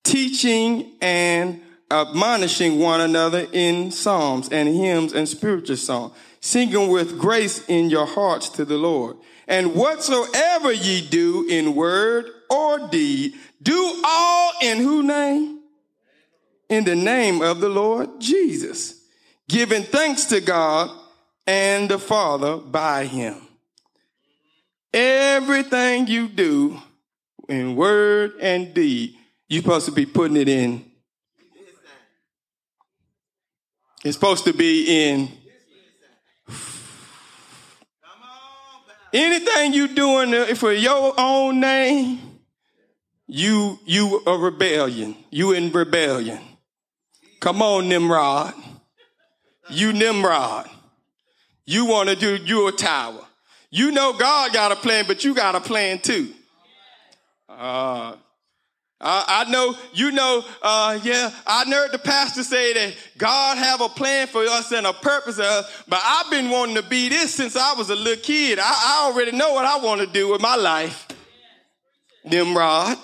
teaching 0.02 0.96
and 1.00 1.60
admonishing 1.88 2.80
one 2.80 3.00
another 3.00 3.46
in 3.52 3.92
psalms 3.92 4.48
and 4.48 4.68
hymns 4.68 5.12
and 5.12 5.28
spiritual 5.28 5.76
songs, 5.76 6.12
singing 6.40 6.90
with 6.90 7.16
grace 7.16 7.64
in 7.68 7.90
your 7.90 8.06
hearts 8.06 8.48
to 8.48 8.64
the 8.64 8.76
Lord. 8.76 9.16
And 9.46 9.76
whatsoever 9.76 10.72
ye 10.72 11.06
do 11.06 11.46
in 11.48 11.76
word 11.76 12.26
or 12.48 12.88
deed, 12.88 13.34
do 13.62 14.02
all 14.04 14.52
in 14.60 14.78
who 14.78 15.04
name? 15.04 15.60
in 16.70 16.84
the 16.84 16.96
name 16.96 17.42
of 17.42 17.60
the 17.60 17.68
Lord 17.68 18.20
Jesus, 18.20 19.04
giving 19.48 19.82
thanks 19.82 20.24
to 20.26 20.40
God 20.40 20.88
and 21.46 21.90
the 21.90 21.98
Father 21.98 22.56
by 22.56 23.04
him. 23.04 23.48
Everything 24.92 26.06
you 26.06 26.28
do 26.28 26.80
in 27.48 27.76
word 27.76 28.34
and 28.40 28.74
deed, 28.74 29.16
you're 29.48 29.62
supposed 29.62 29.86
to 29.86 29.92
be 29.92 30.06
putting 30.06 30.36
it 30.36 30.48
in. 30.48 30.84
It's 34.04 34.16
supposed 34.16 34.44
to 34.44 34.52
be 34.52 35.10
in. 35.10 35.28
Anything 39.12 39.72
you 39.72 39.88
doing 39.88 40.54
for 40.54 40.72
your 40.72 41.14
own 41.18 41.60
name, 41.60 42.20
you 43.26 43.78
you 43.84 44.22
a 44.26 44.36
rebellion. 44.36 45.16
You 45.30 45.52
in 45.52 45.72
rebellion. 45.72 46.40
Come 47.40 47.62
on, 47.62 47.88
Nimrod. 47.88 48.54
You 49.68 49.92
Nimrod. 49.92 50.68
You 51.64 51.86
want 51.86 52.08
to 52.08 52.16
do 52.16 52.36
your 52.36 52.72
tower. 52.72 53.24
You 53.70 53.92
know 53.92 54.12
God 54.12 54.52
got 54.52 54.72
a 54.72 54.76
plan, 54.76 55.04
but 55.06 55.24
you 55.24 55.34
got 55.34 55.54
a 55.54 55.60
plan 55.60 56.00
too. 56.00 56.28
Uh, 57.48 58.16
I, 59.00 59.46
I 59.46 59.50
know, 59.50 59.74
you 59.94 60.10
know, 60.10 60.44
uh, 60.60 60.98
yeah, 61.02 61.30
I 61.46 61.64
heard 61.64 61.92
the 61.92 61.98
pastor 61.98 62.42
say 62.42 62.74
that 62.74 62.94
God 63.16 63.56
have 63.56 63.80
a 63.80 63.88
plan 63.88 64.26
for 64.26 64.42
us 64.42 64.72
and 64.72 64.86
a 64.86 64.92
purpose 64.92 65.38
of 65.38 65.44
us, 65.44 65.82
but 65.88 66.00
I've 66.02 66.30
been 66.30 66.50
wanting 66.50 66.74
to 66.74 66.82
be 66.82 67.08
this 67.08 67.34
since 67.34 67.56
I 67.56 67.72
was 67.74 67.90
a 67.90 67.96
little 67.96 68.22
kid. 68.22 68.58
I, 68.58 68.64
I 68.64 69.10
already 69.10 69.32
know 69.32 69.52
what 69.54 69.64
I 69.64 69.78
want 69.78 70.00
to 70.00 70.06
do 70.06 70.30
with 70.30 70.40
my 70.40 70.56
life. 70.56 71.08
Nimrod. 72.24 72.98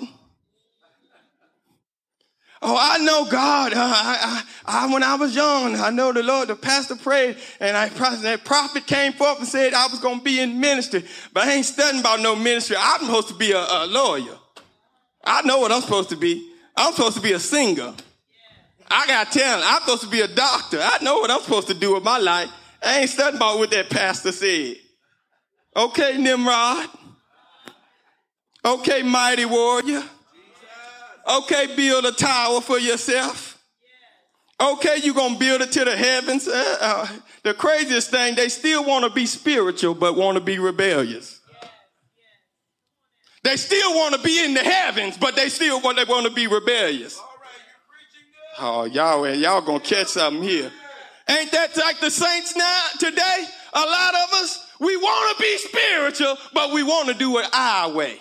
Oh, 2.62 2.77
I 2.81 2.99
know 2.99 3.27
God. 3.27 3.75
Uh, 3.75 3.79
I, 3.79 4.42
I, 4.66 4.85
I, 4.87 4.92
when 4.92 5.03
I 5.03 5.14
was 5.16 5.35
young, 5.35 5.77
I 5.77 5.90
know 5.90 6.12
the 6.12 6.23
Lord, 6.23 6.49
the 6.49 6.57
pastor 6.57 6.97
prayed, 6.97 7.37
and 7.61 7.77
I, 7.77 7.88
that 7.88 8.45
prophet 8.45 8.87
came 8.87 9.12
forth 9.12 9.38
and 9.38 9.47
said 9.49 9.75
I 9.75 9.87
was 9.88 10.01
going 10.01 10.19
to 10.19 10.25
be 10.25 10.40
in 10.40 10.59
ministry, 10.59 11.05
but 11.33 11.47
I 11.47 11.53
ain't 11.53 11.66
studying 11.66 12.01
about 12.01 12.21
no 12.21 12.35
ministry. 12.35 12.77
I'm 12.79 13.01
supposed 13.01 13.29
to 13.29 13.35
be 13.35 13.53
a, 13.53 13.59
a 13.59 13.87
lawyer. 13.87 14.37
I 15.23 15.42
know 15.42 15.59
what 15.59 15.71
I'm 15.71 15.83
supposed 15.83 16.09
to 16.11 16.16
be. 16.16 16.51
I'm 16.77 16.92
supposed 16.95 17.16
to 17.16 17.23
be 17.23 17.33
a 17.33 17.40
singer. 17.40 17.95
I 18.90 19.07
got 19.07 19.33
talent. 19.33 19.64
I'm 19.66 19.81
supposed 19.81 20.03
to 20.03 20.09
be 20.09 20.21
a 20.21 20.29
doctor. 20.29 20.79
I 20.81 20.99
know 21.03 21.19
what 21.19 21.31
I'm 21.31 21.40
supposed 21.40 21.69
to 21.69 21.75
do 21.75 21.95
with 21.95 22.05
my 22.05 22.19
life. 22.19 22.51
I 22.83 23.01
ain't 23.01 23.11
studying 23.11 23.37
about 23.37 23.59
what 23.59 23.71
that 23.73 23.90
pastor 23.90 24.33
said. 24.33 24.77
Okay, 25.75 26.16
Nimrod. 26.16 26.88
Okay, 28.64 29.03
mighty 29.03 29.45
warrior. 29.45 30.03
Okay, 31.28 31.74
build 31.74 32.04
a 32.04 32.12
tower 32.12 32.60
for 32.60 32.78
yourself. 32.78 33.58
Okay, 34.60 34.98
you're 35.02 35.14
going 35.14 35.34
to 35.34 35.38
build 35.38 35.60
it 35.60 35.72
to 35.72 35.84
the 35.84 35.96
heavens. 35.96 36.48
Uh, 36.48 36.76
uh, 36.80 37.08
the 37.42 37.52
craziest 37.52 38.10
thing, 38.10 38.34
they 38.34 38.48
still 38.48 38.84
want 38.84 39.04
to 39.04 39.10
be 39.10 39.26
spiritual, 39.26 39.94
but 39.94 40.16
want 40.16 40.36
to 40.36 40.40
be 40.40 40.58
rebellious. 40.58 41.40
They 43.42 43.56
still 43.56 43.94
want 43.94 44.14
to 44.14 44.22
be 44.22 44.44
in 44.44 44.54
the 44.54 44.64
heavens, 44.64 45.16
but 45.18 45.36
they 45.36 45.48
still 45.48 45.80
want, 45.80 45.98
they 45.98 46.04
want 46.04 46.26
to 46.26 46.32
be 46.32 46.46
rebellious. 46.46 47.20
Oh, 48.58 48.84
y'all, 48.84 49.24
and 49.24 49.40
y'all 49.40 49.60
gonna 49.60 49.80
catch 49.80 50.08
something 50.08 50.42
here. 50.42 50.72
Ain't 51.28 51.52
that 51.52 51.76
like 51.76 52.00
the 52.00 52.10
saints 52.10 52.56
now 52.56 52.82
today? 52.98 53.44
A 53.74 53.80
lot 53.80 54.14
of 54.14 54.32
us, 54.40 54.66
we 54.80 54.96
want 54.96 55.36
to 55.36 55.42
be 55.42 55.58
spiritual, 55.58 56.36
but 56.54 56.72
we 56.72 56.82
want 56.82 57.08
to 57.08 57.14
do 57.14 57.38
it 57.38 57.46
our 57.52 57.92
way. 57.92 58.18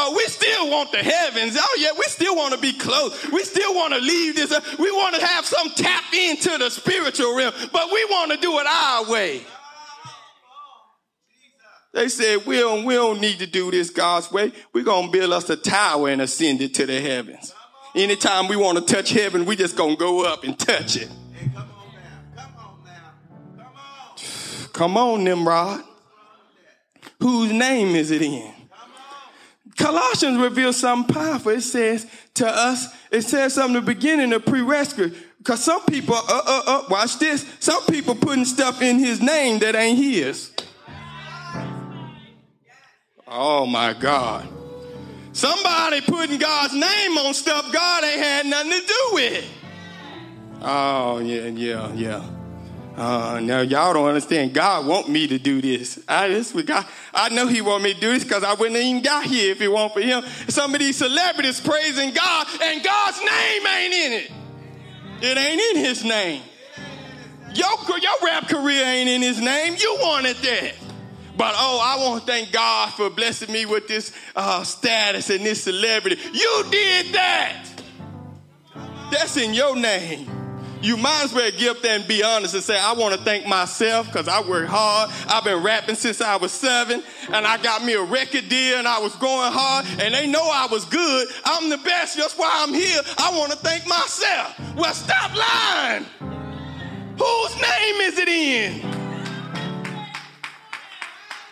Oh, 0.00 0.14
we 0.16 0.24
still 0.26 0.70
want 0.70 0.92
the 0.92 0.98
heavens. 0.98 1.56
Oh, 1.58 1.76
yeah, 1.76 1.90
we 1.98 2.04
still 2.04 2.36
want 2.36 2.54
to 2.54 2.60
be 2.60 2.72
close. 2.72 3.32
We 3.32 3.42
still 3.42 3.74
want 3.74 3.92
to 3.94 3.98
leave 3.98 4.36
this. 4.36 4.50
We 4.78 4.92
want 4.92 5.16
to 5.16 5.26
have 5.26 5.44
some 5.44 5.70
tap 5.70 6.04
into 6.14 6.56
the 6.56 6.70
spiritual 6.70 7.36
realm, 7.36 7.52
but 7.72 7.90
we 7.92 8.04
want 8.04 8.30
to 8.30 8.36
do 8.36 8.60
it 8.60 8.66
our 8.66 9.10
way. 9.10 9.42
They 11.92 12.08
said, 12.08 12.46
we 12.46 12.58
don't, 12.58 12.84
we 12.84 12.94
don't 12.94 13.20
need 13.20 13.40
to 13.40 13.46
do 13.48 13.72
this 13.72 13.90
God's 13.90 14.30
way. 14.30 14.52
We're 14.72 14.84
going 14.84 15.06
to 15.06 15.12
build 15.18 15.32
us 15.32 15.50
a 15.50 15.56
tower 15.56 16.08
and 16.10 16.22
ascend 16.22 16.60
it 16.60 16.74
to 16.74 16.86
the 16.86 17.00
heavens. 17.00 17.52
Anytime 17.96 18.46
we 18.46 18.54
want 18.54 18.78
to 18.78 18.94
touch 18.94 19.10
heaven, 19.10 19.46
we 19.46 19.56
just 19.56 19.76
going 19.76 19.96
to 19.96 19.98
go 19.98 20.24
up 20.24 20.44
and 20.44 20.56
touch 20.56 20.96
it. 20.96 21.08
Come 21.08 21.56
on 21.56 21.64
now. 21.92 22.36
Come 22.36 22.54
on 22.56 22.84
now. 22.86 23.64
Come 23.64 23.66
on. 24.62 24.68
Come 24.72 24.96
on, 24.96 25.24
Nimrod. 25.24 25.82
Whose 27.18 27.52
name 27.52 27.96
is 27.96 28.12
it 28.12 28.22
in? 28.22 28.54
Colossians 29.78 30.38
reveals 30.38 30.76
something 30.76 31.14
powerful. 31.14 31.52
It 31.52 31.62
says 31.62 32.06
to 32.34 32.46
us, 32.46 32.86
it 33.10 33.22
says 33.22 33.54
something 33.54 33.76
in 33.76 33.84
the 33.84 33.94
beginning 33.94 34.32
of 34.32 34.44
pre-rescue. 34.44 35.14
Because 35.38 35.64
some 35.64 35.84
people, 35.86 36.16
uh, 36.16 36.22
uh, 36.28 36.62
uh, 36.66 36.82
watch 36.90 37.18
this. 37.18 37.46
Some 37.60 37.84
people 37.86 38.16
putting 38.16 38.44
stuff 38.44 38.82
in 38.82 38.98
his 38.98 39.22
name 39.22 39.60
that 39.60 39.76
ain't 39.76 39.98
his. 39.98 40.52
Oh 43.26 43.66
my 43.66 43.92
God. 43.92 44.48
Somebody 45.32 46.00
putting 46.00 46.38
God's 46.38 46.74
name 46.74 47.16
on 47.18 47.32
stuff 47.32 47.72
God 47.72 48.02
ain't 48.02 48.20
had 48.20 48.46
nothing 48.46 48.72
to 48.72 48.80
do 48.80 49.10
with. 49.12 49.48
Oh, 50.60 51.18
yeah, 51.18 51.46
yeah, 51.46 51.92
yeah. 51.92 52.37
Uh, 52.98 53.38
now 53.40 53.60
y'all 53.60 53.92
don't 53.92 54.08
understand. 54.08 54.52
God 54.52 54.84
want 54.84 55.08
me 55.08 55.28
to 55.28 55.38
do 55.38 55.60
this. 55.60 56.00
I 56.08 56.30
just 56.30 56.52
with 56.52 56.66
God. 56.66 56.84
I 57.14 57.28
know 57.28 57.46
He 57.46 57.60
want 57.60 57.84
me 57.84 57.94
to 57.94 58.00
do 58.00 58.12
this 58.12 58.24
because 58.24 58.42
I 58.42 58.54
wouldn't 58.54 58.76
even 58.76 59.02
got 59.02 59.24
here 59.24 59.52
if 59.52 59.60
it 59.60 59.68
weren't 59.68 59.92
for 59.92 60.00
Him. 60.00 60.24
Some 60.48 60.74
of 60.74 60.80
these 60.80 60.96
celebrities 60.96 61.60
praising 61.60 62.10
God 62.10 62.46
and 62.60 62.82
God's 62.82 63.18
name 63.18 63.66
ain't 63.68 63.94
in 63.94 64.12
it. 64.14 64.32
It 65.22 65.38
ain't 65.38 65.76
in 65.76 65.84
His 65.84 66.04
name. 66.04 66.42
Your 67.54 67.70
your 68.00 68.16
rap 68.24 68.48
career 68.48 68.84
ain't 68.84 69.08
in 69.08 69.22
His 69.22 69.40
name. 69.40 69.76
You 69.78 69.96
wanted 70.00 70.36
that. 70.38 70.74
But 71.36 71.54
oh, 71.56 71.80
I 71.80 72.04
want 72.04 72.26
to 72.26 72.32
thank 72.32 72.50
God 72.50 72.92
for 72.94 73.10
blessing 73.10 73.52
me 73.52 73.64
with 73.64 73.86
this 73.86 74.12
uh, 74.34 74.64
status 74.64 75.30
and 75.30 75.46
this 75.46 75.62
celebrity. 75.62 76.20
You 76.32 76.64
did 76.68 77.14
that. 77.14 77.64
That's 79.12 79.36
in 79.36 79.54
your 79.54 79.76
name. 79.76 80.37
You 80.80 80.96
might 80.96 81.24
as 81.24 81.32
well 81.32 81.48
up 81.70 81.82
there 81.82 81.98
and 81.98 82.06
be 82.06 82.22
honest 82.22 82.54
and 82.54 82.62
say, 82.62 82.78
I 82.78 82.92
want 82.92 83.14
to 83.14 83.20
thank 83.20 83.46
myself 83.46 84.06
because 84.06 84.28
I 84.28 84.40
worked 84.48 84.68
hard. 84.70 85.10
I've 85.28 85.42
been 85.42 85.62
rapping 85.62 85.96
since 85.96 86.20
I 86.20 86.36
was 86.36 86.52
seven, 86.52 87.02
and 87.32 87.46
I 87.46 87.60
got 87.60 87.84
me 87.84 87.94
a 87.94 88.02
record 88.02 88.48
deal, 88.48 88.78
and 88.78 88.86
I 88.86 89.00
was 89.00 89.14
going 89.16 89.52
hard, 89.52 89.86
and 90.00 90.14
they 90.14 90.26
know 90.28 90.42
I 90.42 90.68
was 90.70 90.84
good. 90.84 91.28
I'm 91.44 91.68
the 91.68 91.78
best. 91.78 92.16
That's 92.16 92.38
why 92.38 92.64
I'm 92.64 92.72
here. 92.72 93.00
I 93.18 93.36
want 93.36 93.50
to 93.52 93.58
thank 93.58 93.86
myself. 93.88 94.58
Well, 94.76 94.94
stop 94.94 95.34
lying. 95.34 96.06
Whose 97.18 97.54
name 97.56 98.00
is 98.02 98.18
it 98.18 98.28
in? 98.28 98.98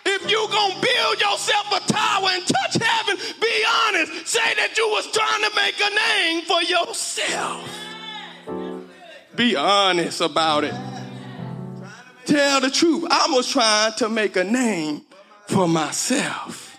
If 0.08 0.30
you 0.30 0.46
gonna 0.52 0.80
build 0.80 1.20
yourself 1.20 1.72
a 1.72 1.92
tower 1.92 2.28
and 2.30 2.46
touch 2.46 2.80
heaven, 2.80 3.16
be 3.40 3.64
honest. 3.88 4.28
Say 4.28 4.54
that 4.54 4.76
you 4.76 4.88
was 4.88 5.10
trying 5.10 5.42
to 5.42 5.50
make 5.56 5.74
a 5.80 5.90
name 5.90 6.44
for 6.44 6.62
yourself. 6.62 7.68
Be 9.36 9.54
honest 9.54 10.20
about 10.20 10.64
it. 10.64 10.74
Tell 12.24 12.60
the 12.60 12.70
truth. 12.70 13.06
I 13.10 13.28
was 13.30 13.48
trying 13.48 13.92
to 13.98 14.08
make 14.08 14.36
a 14.36 14.44
name 14.44 15.02
for 15.46 15.68
myself. 15.68 16.76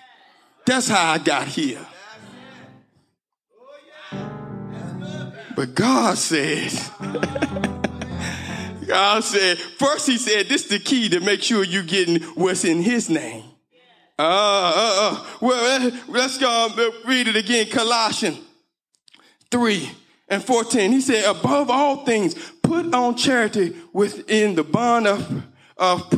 That's 0.65 0.87
how 0.87 1.13
I 1.13 1.17
got 1.19 1.47
here. 1.47 1.85
But 5.55 5.73
God 5.73 6.17
said, 6.17 6.71
God 8.87 9.23
said, 9.23 9.57
first 9.57 10.07
he 10.07 10.17
said, 10.17 10.47
this 10.47 10.63
is 10.65 10.69
the 10.69 10.79
key 10.79 11.09
to 11.09 11.19
make 11.19 11.41
sure 11.41 11.63
you're 11.63 11.83
getting 11.83 12.21
what's 12.35 12.63
in 12.63 12.81
his 12.81 13.09
name. 13.09 13.43
Uh, 14.19 14.23
uh, 14.23 14.73
uh. 14.75 15.25
Well, 15.41 15.91
let's 16.07 16.37
go 16.37 16.91
read 17.05 17.27
it 17.27 17.35
again. 17.35 17.67
Colossians 17.69 18.39
3 19.49 19.89
and 20.29 20.43
14. 20.43 20.91
He 20.91 21.01
said, 21.01 21.25
above 21.25 21.69
all 21.69 22.05
things, 22.05 22.35
put 22.61 22.93
on 22.93 23.15
charity 23.15 23.75
within 23.93 24.55
the 24.55 24.63
bond 24.63 25.07
of, 25.07 25.43
of 25.77 26.09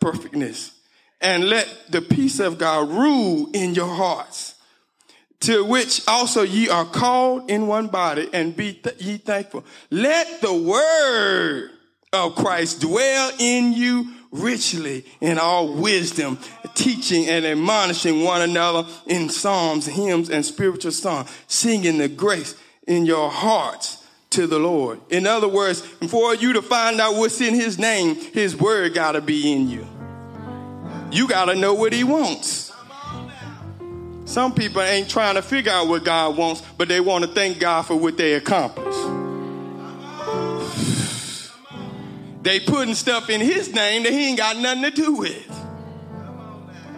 perfectness 0.00 0.72
and 1.20 1.48
let 1.48 1.68
the 1.90 2.02
peace 2.02 2.40
of 2.40 2.58
God 2.58 2.90
rule 2.90 3.50
in 3.52 3.74
your 3.74 3.94
hearts 3.94 4.54
to 5.40 5.64
which 5.64 6.06
also 6.08 6.42
ye 6.42 6.68
are 6.68 6.86
called 6.86 7.50
in 7.50 7.66
one 7.66 7.86
body 7.86 8.28
and 8.32 8.56
be 8.56 8.74
th- 8.74 9.00
ye 9.00 9.18
thankful. 9.18 9.64
Let 9.90 10.40
the 10.40 10.54
word 10.54 11.70
of 12.12 12.34
Christ 12.34 12.80
dwell 12.80 13.30
in 13.38 13.72
you 13.72 14.10
richly 14.30 15.04
in 15.20 15.38
all 15.38 15.74
wisdom, 15.74 16.38
teaching 16.74 17.28
and 17.28 17.44
admonishing 17.44 18.24
one 18.24 18.42
another 18.42 18.88
in 19.06 19.28
psalms, 19.28 19.86
hymns, 19.86 20.30
and 20.30 20.44
spiritual 20.44 20.92
songs, 20.92 21.30
singing 21.46 21.98
the 21.98 22.08
grace 22.08 22.56
in 22.86 23.06
your 23.06 23.30
hearts 23.30 24.04
to 24.30 24.46
the 24.46 24.58
Lord. 24.58 25.00
In 25.10 25.26
other 25.26 25.48
words, 25.48 25.80
for 25.80 26.34
you 26.34 26.54
to 26.54 26.62
find 26.62 27.00
out 27.00 27.14
what's 27.14 27.40
in 27.40 27.54
his 27.54 27.78
name, 27.78 28.16
his 28.16 28.56
word 28.56 28.94
got 28.94 29.12
to 29.12 29.20
be 29.20 29.52
in 29.52 29.68
you. 29.68 29.86
You 31.10 31.28
got 31.28 31.46
to 31.46 31.54
know 31.54 31.74
what 31.74 31.92
he 31.92 32.02
wants. 32.02 32.72
Some 34.24 34.52
people 34.54 34.82
ain't 34.82 35.08
trying 35.08 35.36
to 35.36 35.42
figure 35.42 35.70
out 35.70 35.86
what 35.86 36.04
God 36.04 36.36
wants, 36.36 36.62
but 36.76 36.88
they 36.88 37.00
want 37.00 37.24
to 37.24 37.30
thank 37.30 37.60
God 37.60 37.82
for 37.82 37.94
what 37.94 38.16
they 38.16 38.32
accomplished. 38.34 38.98
They 42.42 42.60
putting 42.60 42.94
stuff 42.94 43.30
in 43.30 43.40
his 43.40 43.72
name 43.72 44.02
that 44.02 44.12
he 44.12 44.28
ain't 44.28 44.38
got 44.38 44.56
nothing 44.56 44.82
to 44.82 44.90
do 44.90 45.14
with. 45.14 45.63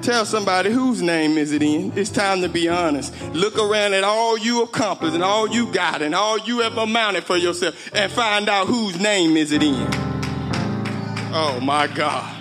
Tell 0.06 0.24
somebody 0.24 0.70
whose 0.70 1.02
name 1.02 1.36
is 1.36 1.50
it 1.50 1.64
in. 1.64 1.92
It's 1.98 2.10
time 2.10 2.40
to 2.42 2.48
be 2.48 2.68
honest. 2.68 3.12
Look 3.32 3.58
around 3.58 3.92
at 3.92 4.04
all 4.04 4.38
you 4.38 4.62
accomplished 4.62 5.16
and 5.16 5.24
all 5.24 5.48
you 5.48 5.72
got 5.72 6.00
and 6.00 6.14
all 6.14 6.38
you 6.38 6.62
ever 6.62 6.82
amounted 6.82 7.24
for 7.24 7.36
yourself 7.36 7.90
and 7.92 8.12
find 8.12 8.48
out 8.48 8.68
whose 8.68 9.00
name 9.00 9.36
is 9.36 9.50
it 9.50 9.64
in. 9.64 9.88
Oh 11.34 11.58
my 11.60 11.88
God. 11.88 12.40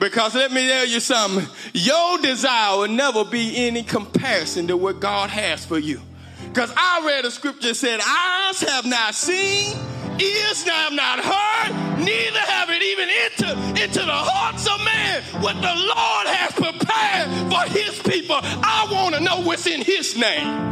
Because 0.00 0.34
let 0.34 0.50
me 0.50 0.66
tell 0.66 0.86
you 0.86 0.98
something. 0.98 1.46
Your 1.72 2.18
desire 2.18 2.78
will 2.78 2.88
never 2.88 3.24
be 3.24 3.68
any 3.68 3.84
comparison 3.84 4.66
to 4.66 4.76
what 4.76 4.98
God 4.98 5.30
has 5.30 5.64
for 5.64 5.78
you. 5.78 6.00
Because 6.48 6.72
I 6.76 7.04
read 7.06 7.26
a 7.26 7.30
scripture 7.30 7.68
that 7.68 7.74
said, 7.76 8.00
eyes 8.00 8.60
have 8.68 8.86
not 8.86 9.14
seen, 9.14 9.78
ears 10.18 10.64
have 10.64 10.92
not 10.92 11.20
heard, 11.20 11.98
neither 12.00 12.40
have 12.40 12.70
it 12.70 12.82
even 12.82 13.08
entered 13.08 13.80
into 13.84 14.00
the 14.00 14.10
hearts 14.10 14.67
what 15.40 15.54
the 15.54 15.74
Lord 15.74 16.26
has 16.26 16.52
prepared 16.52 17.28
for 17.50 17.62
his 17.72 17.98
people. 18.00 18.38
I 18.42 18.88
want 18.90 19.14
to 19.14 19.20
know 19.20 19.40
what's 19.42 19.66
in 19.66 19.82
his 19.82 20.16
name. 20.16 20.68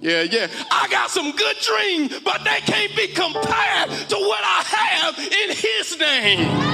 Yeah, 0.00 0.22
yeah. 0.22 0.48
I 0.70 0.88
got 0.90 1.10
some 1.10 1.30
good 1.30 1.56
dreams, 1.58 2.20
but 2.24 2.42
they 2.42 2.58
can't 2.60 2.94
be 2.96 3.06
compared 3.06 3.90
to 4.08 4.16
what 4.16 4.40
I 4.42 4.62
have 4.66 5.18
in 5.18 5.50
his 5.50 5.98
name. 5.98 6.72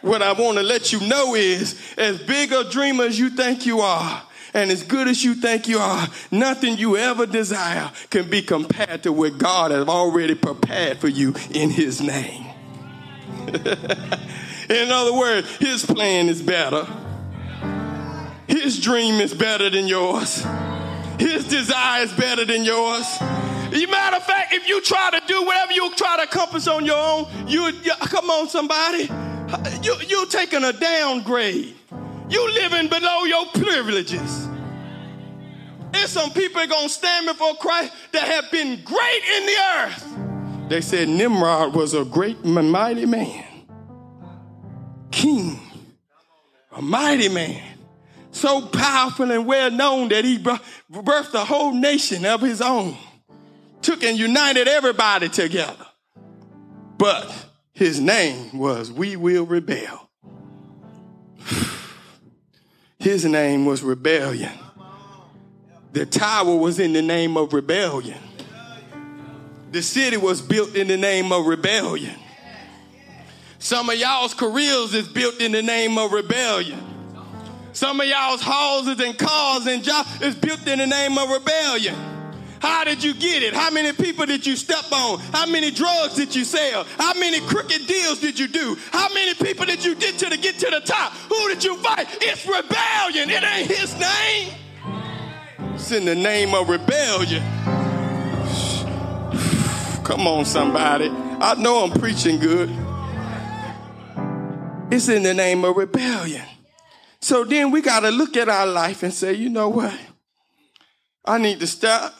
What 0.00 0.22
I 0.22 0.32
want 0.32 0.56
to 0.56 0.62
let 0.62 0.92
you 0.92 1.00
know 1.00 1.34
is 1.34 1.78
as 1.98 2.18
big 2.22 2.52
a 2.52 2.70
dreamer 2.70 3.04
as 3.04 3.18
you 3.18 3.28
think 3.28 3.66
you 3.66 3.80
are, 3.80 4.22
and 4.56 4.70
as 4.70 4.82
good 4.82 5.06
as 5.06 5.22
you 5.22 5.34
think 5.34 5.68
you 5.68 5.78
are, 5.78 6.08
nothing 6.30 6.78
you 6.78 6.96
ever 6.96 7.26
desire 7.26 7.92
can 8.08 8.30
be 8.30 8.40
compared 8.40 9.02
to 9.02 9.12
what 9.12 9.36
God 9.36 9.70
has 9.70 9.86
already 9.86 10.34
prepared 10.34 10.96
for 10.96 11.08
you 11.08 11.34
in 11.50 11.68
His 11.68 12.00
name. 12.00 12.46
in 13.48 14.90
other 14.90 15.12
words, 15.12 15.54
His 15.56 15.84
plan 15.84 16.30
is 16.30 16.40
better. 16.40 16.86
His 18.48 18.80
dream 18.80 19.20
is 19.20 19.34
better 19.34 19.68
than 19.68 19.88
yours. 19.88 20.46
His 21.18 21.46
desire 21.46 22.04
is 22.04 22.12
better 22.14 22.46
than 22.46 22.64
yours. 22.64 23.06
You 23.72 23.88
matter 23.88 24.16
of 24.16 24.24
fact, 24.24 24.54
if 24.54 24.66
you 24.66 24.80
try 24.80 25.10
to 25.10 25.20
do 25.26 25.44
whatever 25.44 25.72
you 25.72 25.94
try 25.96 26.16
to 26.16 26.22
accomplish 26.22 26.66
on 26.66 26.86
your 26.86 26.96
own, 26.96 27.26
you, 27.46 27.66
you 27.82 27.92
come 28.00 28.30
on, 28.30 28.48
somebody. 28.48 29.10
You, 29.82 29.96
you 30.08 30.26
taking 30.26 30.64
a 30.64 30.72
downgrade. 30.72 31.75
You 32.28 32.54
living 32.54 32.88
below 32.88 33.24
your 33.24 33.46
privileges. 33.46 34.48
There's 35.92 36.10
some 36.10 36.30
people 36.30 36.66
gonna 36.66 36.88
stand 36.88 37.26
before 37.26 37.54
Christ 37.54 37.92
that 38.12 38.22
have 38.22 38.50
been 38.50 38.82
great 38.84 39.22
in 39.36 39.46
the 39.46 39.56
earth. 39.76 40.68
They 40.68 40.80
said 40.80 41.08
Nimrod 41.08 41.74
was 41.74 41.94
a 41.94 42.04
great 42.04 42.38
and 42.38 42.72
mighty 42.72 43.06
man, 43.06 43.44
king, 45.12 45.60
a 46.72 46.82
mighty 46.82 47.28
man, 47.28 47.62
so 48.32 48.62
powerful 48.66 49.30
and 49.30 49.46
well 49.46 49.70
known 49.70 50.08
that 50.08 50.24
he 50.24 50.38
birthed 50.38 51.34
a 51.34 51.44
whole 51.44 51.72
nation 51.72 52.26
of 52.26 52.40
his 52.40 52.60
own, 52.60 52.96
took 53.80 54.02
and 54.02 54.18
united 54.18 54.66
everybody 54.66 55.28
together. 55.28 55.86
But 56.98 57.32
his 57.72 58.00
name 58.00 58.58
was 58.58 58.90
We 58.90 59.14
Will 59.16 59.46
Rebel. 59.46 60.10
His 63.06 63.24
name 63.24 63.66
was 63.66 63.84
rebellion. 63.84 64.50
The 65.92 66.04
tower 66.04 66.56
was 66.56 66.80
in 66.80 66.92
the 66.92 67.02
name 67.02 67.36
of 67.36 67.52
rebellion. 67.52 68.18
The 69.70 69.80
city 69.80 70.16
was 70.16 70.42
built 70.42 70.74
in 70.74 70.88
the 70.88 70.96
name 70.96 71.30
of 71.30 71.46
rebellion. 71.46 72.16
Some 73.60 73.90
of 73.90 73.96
y'all's 73.96 74.34
careers 74.34 74.92
is 74.92 75.06
built 75.06 75.40
in 75.40 75.52
the 75.52 75.62
name 75.62 75.98
of 75.98 76.10
rebellion. 76.10 76.82
Some 77.72 78.00
of 78.00 78.08
y'all's 78.08 78.42
houses 78.42 78.98
and 78.98 79.16
cars 79.16 79.68
and 79.68 79.84
jobs 79.84 80.20
is 80.20 80.34
built 80.34 80.66
in 80.66 80.80
the 80.80 80.86
name 80.88 81.16
of 81.16 81.30
rebellion. 81.30 81.94
How 82.60 82.84
did 82.84 83.02
you 83.02 83.14
get 83.14 83.42
it? 83.42 83.54
How 83.54 83.70
many 83.70 83.92
people 83.92 84.26
did 84.26 84.46
you 84.46 84.56
step 84.56 84.90
on? 84.92 85.18
How 85.32 85.46
many 85.46 85.70
drugs 85.70 86.14
did 86.14 86.34
you 86.34 86.44
sell? 86.44 86.84
How 86.98 87.14
many 87.14 87.40
crooked 87.40 87.86
deals 87.86 88.20
did 88.20 88.38
you 88.38 88.48
do? 88.48 88.76
How 88.92 89.12
many 89.12 89.34
people 89.34 89.66
did 89.66 89.84
you 89.84 89.94
get 89.94 90.18
to, 90.18 90.30
to 90.30 90.36
get 90.36 90.58
to 90.60 90.70
the 90.70 90.80
top? 90.80 91.12
Who 91.12 91.48
did 91.48 91.64
you 91.64 91.76
fight? 91.78 92.06
It's 92.20 92.46
rebellion. 92.46 93.30
It 93.30 93.42
ain't 93.42 93.70
his 93.70 93.98
name. 93.98 94.52
It's 95.74 95.92
in 95.92 96.04
the 96.04 96.14
name 96.14 96.54
of 96.54 96.68
rebellion. 96.68 97.42
Come 100.04 100.26
on, 100.26 100.44
somebody. 100.44 101.10
I 101.10 101.54
know 101.58 101.84
I'm 101.84 101.90
preaching 101.90 102.38
good. 102.38 102.70
It's 104.90 105.08
in 105.08 105.22
the 105.22 105.34
name 105.34 105.64
of 105.64 105.76
rebellion. 105.76 106.44
So 107.20 107.44
then 107.44 107.70
we 107.70 107.82
got 107.82 108.00
to 108.00 108.10
look 108.10 108.36
at 108.36 108.48
our 108.48 108.66
life 108.66 109.02
and 109.02 109.12
say, 109.12 109.34
you 109.34 109.48
know 109.48 109.68
what? 109.68 109.98
I 111.24 111.38
need 111.38 111.58
to 111.60 111.66
stop 111.66 112.14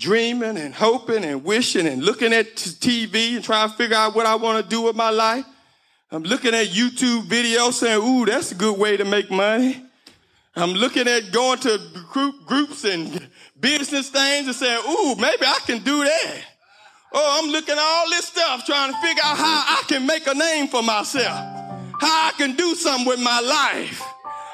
dreaming 0.00 0.56
and 0.56 0.74
hoping 0.74 1.24
and 1.24 1.44
wishing 1.44 1.86
and 1.86 2.02
looking 2.02 2.32
at 2.32 2.56
TV 2.56 3.36
and 3.36 3.44
trying 3.44 3.68
to 3.68 3.76
figure 3.76 3.96
out 3.96 4.14
what 4.14 4.24
I 4.24 4.34
want 4.34 4.64
to 4.64 4.68
do 4.68 4.82
with 4.82 4.96
my 4.96 5.10
life. 5.10 5.44
I'm 6.10 6.22
looking 6.22 6.54
at 6.54 6.68
YouTube 6.68 7.24
videos 7.28 7.74
saying, 7.74 8.02
ooh, 8.02 8.24
that's 8.24 8.50
a 8.50 8.54
good 8.54 8.78
way 8.78 8.96
to 8.96 9.04
make 9.04 9.30
money. 9.30 9.84
I'm 10.56 10.70
looking 10.70 11.06
at 11.06 11.30
going 11.30 11.58
to 11.60 11.78
group, 12.10 12.46
groups 12.46 12.84
and 12.84 13.28
business 13.60 14.08
things 14.08 14.46
and 14.46 14.56
saying, 14.56 14.82
ooh, 14.88 15.14
maybe 15.16 15.44
I 15.44 15.58
can 15.66 15.78
do 15.82 16.02
that. 16.02 16.36
Oh, 17.12 17.40
I'm 17.42 17.52
looking 17.52 17.74
at 17.74 17.78
all 17.78 18.08
this 18.08 18.26
stuff 18.26 18.64
trying 18.64 18.92
to 18.92 18.98
figure 19.00 19.22
out 19.22 19.36
how 19.36 19.64
I 19.78 19.82
can 19.86 20.06
make 20.06 20.26
a 20.26 20.34
name 20.34 20.68
for 20.68 20.82
myself, 20.82 21.38
how 22.00 22.28
I 22.28 22.32
can 22.36 22.56
do 22.56 22.74
something 22.74 23.06
with 23.06 23.20
my 23.20 23.40
life. 23.40 24.02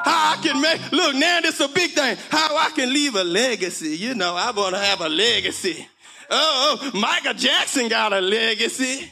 How 0.06 0.34
I 0.34 0.40
can 0.40 0.60
make, 0.60 0.92
look, 0.92 1.16
now 1.16 1.40
this 1.40 1.58
a 1.58 1.66
big 1.66 1.90
thing. 1.90 2.16
How 2.30 2.56
I 2.56 2.70
can 2.70 2.92
leave 2.92 3.16
a 3.16 3.24
legacy. 3.24 3.96
You 3.96 4.14
know, 4.14 4.36
I 4.36 4.52
want 4.52 4.76
to 4.76 4.80
have 4.80 5.00
a 5.00 5.08
legacy. 5.08 5.84
Oh, 6.30 6.78
oh, 6.80 6.96
Michael 6.96 7.34
Jackson 7.34 7.88
got 7.88 8.12
a 8.12 8.20
legacy. 8.20 9.10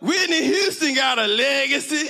Whitney 0.00 0.42
Houston 0.42 0.94
got 0.94 1.18
a 1.18 1.26
legacy. 1.26 2.08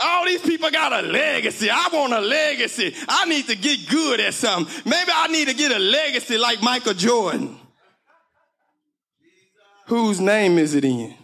All 0.00 0.24
these 0.26 0.42
people 0.42 0.70
got 0.70 0.92
a 0.92 1.02
legacy. 1.02 1.68
I 1.68 1.88
want 1.92 2.12
a 2.12 2.20
legacy. 2.20 2.94
I 3.08 3.24
need 3.24 3.48
to 3.48 3.56
get 3.56 3.88
good 3.88 4.20
at 4.20 4.34
something. 4.34 4.72
Maybe 4.84 5.10
I 5.12 5.26
need 5.26 5.48
to 5.48 5.54
get 5.54 5.72
a 5.72 5.78
legacy 5.80 6.38
like 6.38 6.62
Michael 6.62 6.94
Jordan. 6.94 7.58
Whose 9.86 10.20
name 10.20 10.56
is 10.58 10.76
it 10.76 10.84
in? 10.84 11.16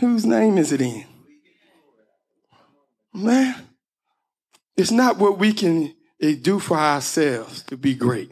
Whose 0.00 0.26
name 0.26 0.58
is 0.58 0.72
it 0.72 0.82
in? 0.82 1.06
Man, 3.12 3.54
it's 4.76 4.90
not 4.90 5.18
what 5.18 5.38
we 5.38 5.52
can 5.52 5.94
eh, 6.20 6.36
do 6.40 6.58
for 6.58 6.76
ourselves 6.76 7.62
to 7.64 7.76
be 7.76 7.94
great. 7.94 8.30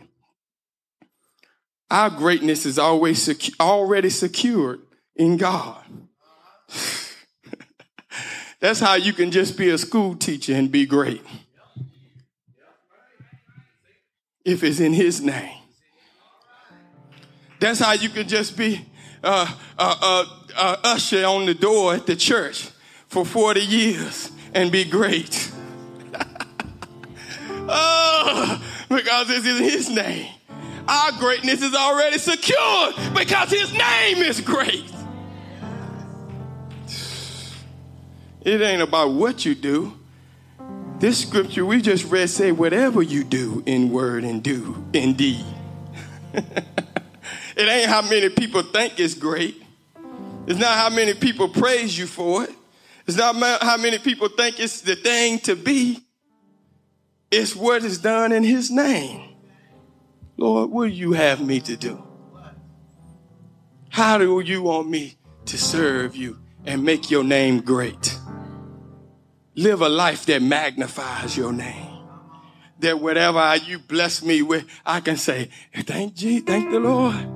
Our 1.90 2.10
greatness 2.10 2.64
is 2.66 2.78
always 2.78 3.26
secu- 3.26 3.58
already 3.58 4.10
secured 4.10 4.80
in 5.16 5.36
God. 5.36 5.84
That's 8.60 8.80
how 8.80 8.94
you 8.94 9.12
can 9.12 9.30
just 9.30 9.56
be 9.56 9.70
a 9.70 9.78
school 9.78 10.14
teacher 10.14 10.54
and 10.54 10.70
be 10.70 10.86
great. 10.86 11.22
If 14.44 14.62
it's 14.62 14.80
in 14.80 14.92
His 14.92 15.20
name. 15.20 15.54
That's 17.60 17.80
how 17.80 17.92
you 17.92 18.08
can 18.08 18.28
just 18.28 18.56
be 18.56 18.86
uh, 19.24 19.52
uh, 19.76 19.96
uh, 20.00 20.24
uh 20.56 20.76
usher 20.84 21.24
on 21.24 21.46
the 21.46 21.54
door 21.54 21.94
at 21.94 22.06
the 22.06 22.14
church 22.14 22.68
for 23.08 23.24
40 23.26 23.60
years 23.60 24.30
and 24.54 24.72
be 24.72 24.84
great. 24.84 25.50
oh, 27.50 28.62
because 28.88 29.28
this 29.28 29.44
is 29.44 29.58
His 29.58 29.90
name. 29.90 30.32
Our 30.88 31.12
greatness 31.12 31.62
is 31.62 31.74
already 31.74 32.18
secured 32.18 32.94
because 33.14 33.50
His 33.50 33.72
name 33.72 34.18
is 34.18 34.40
great. 34.40 34.90
It 38.42 38.62
ain't 38.62 38.80
about 38.80 39.12
what 39.12 39.44
you 39.44 39.54
do. 39.54 39.92
This 40.98 41.20
scripture 41.20 41.64
we 41.64 41.82
just 41.82 42.10
read 42.10 42.30
say, 42.30 42.50
whatever 42.50 43.02
you 43.02 43.22
do 43.22 43.62
in 43.66 43.90
word 43.90 44.24
and 44.24 44.42
do 44.42 44.84
in 44.92 45.14
deed. 45.14 45.44
it 46.32 46.48
ain't 47.58 47.88
how 47.88 48.02
many 48.02 48.30
people 48.30 48.62
think 48.62 48.98
it's 48.98 49.14
great. 49.14 49.62
It's 50.46 50.58
not 50.58 50.78
how 50.78 50.88
many 50.88 51.14
people 51.14 51.50
praise 51.50 51.96
you 51.96 52.06
for 52.06 52.44
it. 52.44 52.50
It's 53.08 53.16
not 53.16 53.34
how 53.62 53.78
many 53.78 53.98
people 53.98 54.28
think 54.28 54.60
it's 54.60 54.82
the 54.82 54.94
thing 54.94 55.38
to 55.40 55.56
be. 55.56 56.04
It's 57.30 57.56
what 57.56 57.82
is 57.82 57.98
done 57.98 58.32
in 58.32 58.44
his 58.44 58.70
name. 58.70 59.34
Lord, 60.36 60.70
what 60.70 60.88
do 60.88 60.92
you 60.92 61.12
have 61.14 61.40
me 61.40 61.58
to 61.60 61.74
do? 61.74 62.02
How 63.88 64.18
do 64.18 64.40
you 64.40 64.62
want 64.62 64.90
me 64.90 65.16
to 65.46 65.56
serve 65.56 66.16
you 66.16 66.38
and 66.66 66.84
make 66.84 67.10
your 67.10 67.24
name 67.24 67.60
great? 67.60 68.18
Live 69.54 69.80
a 69.80 69.88
life 69.88 70.26
that 70.26 70.42
magnifies 70.42 71.34
your 71.34 71.52
name. 71.52 71.98
That 72.80 73.00
whatever 73.00 73.56
you 73.56 73.78
bless 73.78 74.22
me 74.22 74.42
with, 74.42 74.66
I 74.84 75.00
can 75.00 75.16
say, 75.16 75.48
thank 75.74 76.14
Jesus, 76.14 76.44
thank 76.44 76.70
the 76.70 76.78
Lord. 76.78 77.26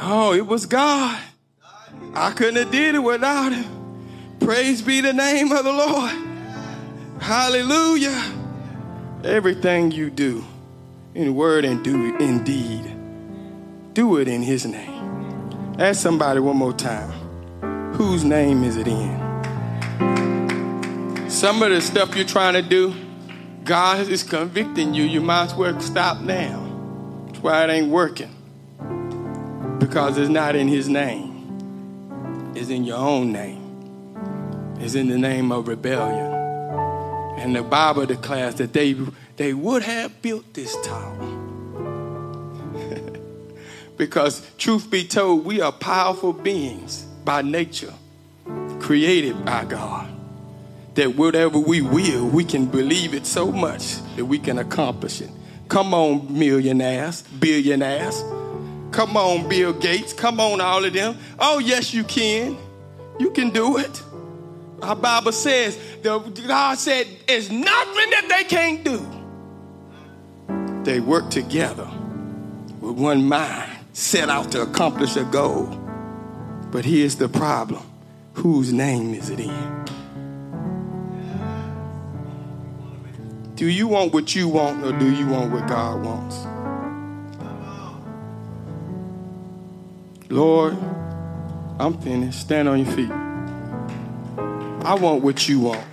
Oh, 0.00 0.32
it 0.32 0.46
was 0.46 0.64
God. 0.64 1.20
I 2.14 2.30
couldn't 2.30 2.56
have 2.56 2.72
did 2.72 2.94
it 2.94 3.00
without 3.00 3.52
him. 3.52 3.77
Praise 4.40 4.82
be 4.82 5.00
the 5.00 5.12
name 5.12 5.52
of 5.52 5.64
the 5.64 5.72
Lord. 5.72 6.12
Hallelujah. 7.20 8.34
Everything 9.24 9.90
you 9.90 10.10
do 10.10 10.44
in 11.14 11.34
word 11.34 11.64
and 11.64 11.82
do 11.84 12.16
in 12.16 12.44
deed, 12.44 12.96
do 13.92 14.18
it 14.18 14.28
in 14.28 14.42
his 14.42 14.64
name. 14.64 15.76
Ask 15.78 16.00
somebody 16.00 16.40
one 16.40 16.56
more 16.56 16.72
time. 16.72 17.10
Whose 17.94 18.24
name 18.24 18.62
is 18.62 18.76
it 18.76 18.86
in? 18.86 19.28
Some 21.28 21.62
of 21.62 21.70
the 21.70 21.80
stuff 21.80 22.16
you're 22.16 22.24
trying 22.24 22.54
to 22.54 22.62
do, 22.62 22.94
God 23.64 24.08
is 24.08 24.22
convicting 24.22 24.94
you. 24.94 25.02
You 25.04 25.20
might 25.20 25.46
as 25.46 25.54
well 25.54 25.78
stop 25.80 26.20
now. 26.20 26.64
That's 27.26 27.40
why 27.40 27.64
it 27.64 27.70
ain't 27.70 27.90
working. 27.90 28.34
Because 29.78 30.16
it's 30.16 30.30
not 30.30 30.56
in 30.56 30.68
His 30.68 30.88
name, 30.88 32.52
it's 32.54 32.70
in 32.70 32.84
your 32.84 32.98
own 32.98 33.32
name. 33.32 33.67
It's 34.80 34.94
in 34.94 35.08
the 35.08 35.18
name 35.18 35.52
of 35.52 35.68
rebellion. 35.68 36.32
And 37.38 37.54
the 37.54 37.62
Bible 37.62 38.06
declares 38.06 38.56
that 38.56 38.72
they, 38.72 38.94
they 39.36 39.54
would 39.54 39.82
have 39.82 40.20
built 40.22 40.54
this 40.54 40.76
tower. 40.84 41.16
because, 43.96 44.48
truth 44.56 44.90
be 44.90 45.04
told, 45.04 45.44
we 45.44 45.60
are 45.60 45.72
powerful 45.72 46.32
beings 46.32 47.02
by 47.24 47.42
nature, 47.42 47.94
created 48.80 49.44
by 49.44 49.64
God 49.64 50.18
that 50.98 51.14
whatever 51.14 51.60
we 51.60 51.80
will, 51.80 52.26
we 52.26 52.44
can 52.44 52.66
believe 52.66 53.14
it 53.14 53.24
so 53.24 53.52
much 53.52 54.02
that 54.16 54.24
we 54.24 54.36
can 54.36 54.58
accomplish 54.58 55.20
it. 55.20 55.30
Come 55.68 55.94
on, 55.94 56.36
millionaires, 56.36 57.22
billionaires. 57.22 58.20
Come 58.90 59.16
on, 59.16 59.48
Bill 59.48 59.72
Gates. 59.72 60.12
Come 60.12 60.40
on, 60.40 60.60
all 60.60 60.84
of 60.84 60.92
them. 60.92 61.16
Oh, 61.38 61.60
yes, 61.60 61.94
you 61.94 62.02
can. 62.02 62.56
You 63.20 63.30
can 63.30 63.50
do 63.50 63.78
it. 63.78 64.02
Our 64.82 64.96
Bible 64.96 65.32
says, 65.32 65.78
the, 66.02 66.18
God 66.46 66.78
said, 66.78 67.06
it's 67.26 67.50
nothing 67.50 68.10
that 68.10 68.26
they 68.28 68.44
can't 68.44 68.84
do. 68.84 69.06
They 70.84 71.00
work 71.00 71.30
together 71.30 71.88
with 72.80 72.96
one 72.96 73.28
mind, 73.28 73.72
set 73.92 74.28
out 74.28 74.52
to 74.52 74.62
accomplish 74.62 75.16
a 75.16 75.24
goal. 75.24 75.66
But 76.70 76.84
here's 76.84 77.16
the 77.16 77.28
problem 77.28 77.82
whose 78.34 78.72
name 78.72 79.14
is 79.14 79.30
it 79.30 79.40
in? 79.40 79.84
Do 83.56 83.66
you 83.66 83.88
want 83.88 84.12
what 84.12 84.36
you 84.36 84.48
want 84.48 84.84
or 84.84 84.96
do 84.96 85.12
you 85.12 85.26
want 85.26 85.50
what 85.50 85.66
God 85.66 86.04
wants? 86.04 86.46
Lord, 90.30 90.76
I'm 91.80 91.98
finished. 92.00 92.40
Stand 92.40 92.68
on 92.68 92.84
your 92.84 92.94
feet. 92.94 93.27
I 94.84 94.94
want 94.94 95.22
what 95.22 95.48
you 95.48 95.60
want. 95.60 95.84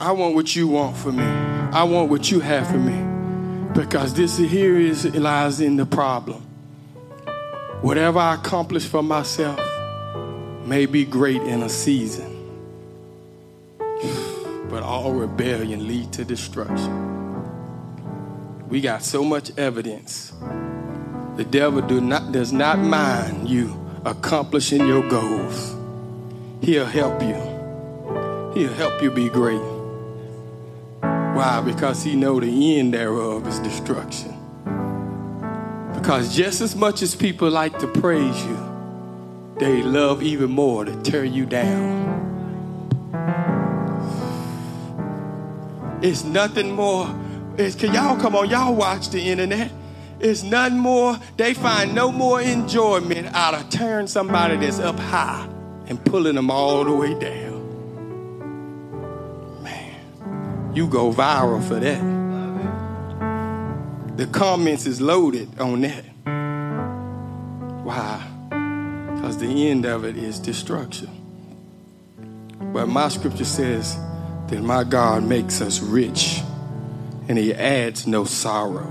I 0.00 0.12
want 0.12 0.36
what 0.36 0.54
you 0.54 0.68
want 0.68 0.96
for 0.96 1.10
me. 1.10 1.24
I 1.24 1.82
want 1.82 2.08
what 2.08 2.30
you 2.30 2.38
have 2.40 2.68
for 2.68 2.78
me. 2.78 3.72
Because 3.74 4.14
this 4.14 4.38
here 4.38 4.78
is 4.78 5.04
lies 5.04 5.60
in 5.60 5.76
the 5.76 5.84
problem. 5.84 6.40
Whatever 7.82 8.20
I 8.20 8.34
accomplish 8.34 8.86
for 8.86 9.02
myself 9.02 9.60
may 10.64 10.86
be 10.86 11.04
great 11.04 11.42
in 11.42 11.62
a 11.62 11.68
season 11.68 12.34
but 14.68 14.82
all 14.82 15.12
rebellion 15.12 15.86
lead 15.86 16.12
to 16.12 16.24
destruction. 16.24 17.08
We 18.68 18.80
got 18.80 19.02
so 19.02 19.24
much 19.24 19.56
evidence. 19.58 20.32
The 21.36 21.44
devil 21.44 21.80
do 21.80 22.00
not, 22.00 22.32
does 22.32 22.52
not 22.52 22.78
mind 22.78 23.48
you 23.48 23.87
accomplishing 24.08 24.86
your 24.86 25.06
goals. 25.08 25.76
He'll 26.62 26.86
help 26.86 27.20
you. 27.22 27.34
He'll 28.54 28.72
help 28.72 29.02
you 29.02 29.10
be 29.10 29.28
great. 29.28 29.60
Why? 31.00 31.62
Because 31.64 32.02
he 32.02 32.16
know 32.16 32.40
the 32.40 32.78
end 32.78 32.94
thereof 32.94 33.46
is 33.46 33.58
destruction. 33.58 34.34
Because 35.94 36.34
just 36.34 36.60
as 36.60 36.74
much 36.74 37.02
as 37.02 37.14
people 37.14 37.50
like 37.50 37.78
to 37.80 37.86
praise 37.86 38.44
you, 38.44 38.58
they 39.58 39.82
love 39.82 40.22
even 40.22 40.50
more 40.50 40.84
to 40.84 41.02
tear 41.02 41.24
you 41.24 41.44
down. 41.44 41.98
It's 46.00 46.24
nothing 46.24 46.72
more. 46.72 47.14
It's, 47.58 47.74
can 47.74 47.92
y'all 47.92 48.18
come 48.18 48.34
on? 48.36 48.48
Y'all 48.48 48.74
watch 48.74 49.10
the 49.10 49.20
internet. 49.20 49.70
It's 50.20 50.42
nothing 50.42 50.78
more. 50.78 51.18
They 51.36 51.54
find 51.54 51.94
no 51.94 52.10
more 52.10 52.40
enjoyment 52.40 53.34
out 53.34 53.54
of 53.54 53.70
tearing 53.70 54.06
somebody 54.06 54.56
that's 54.56 54.78
up 54.78 54.98
high 54.98 55.48
and 55.86 56.04
pulling 56.04 56.34
them 56.34 56.50
all 56.50 56.84
the 56.84 56.92
way 56.92 57.18
down. 57.18 57.58
Man, 59.62 60.74
you 60.74 60.86
go 60.88 61.12
viral 61.12 61.62
for 61.66 61.80
that. 61.80 62.18
The 64.16 64.26
comments 64.26 64.86
is 64.86 65.00
loaded 65.00 65.60
on 65.60 65.82
that. 65.82 66.04
Why? 67.84 68.26
Because 69.14 69.38
the 69.38 69.70
end 69.70 69.86
of 69.86 70.04
it 70.04 70.16
is 70.16 70.40
destruction. 70.40 71.10
But 72.72 72.88
my 72.88 73.08
scripture 73.08 73.44
says, 73.44 73.96
that 74.48 74.62
my 74.62 74.82
God 74.82 75.24
makes 75.24 75.60
us 75.60 75.80
rich 75.80 76.40
and 77.28 77.36
He 77.36 77.52
adds 77.52 78.06
no 78.06 78.24
sorrow. 78.24 78.86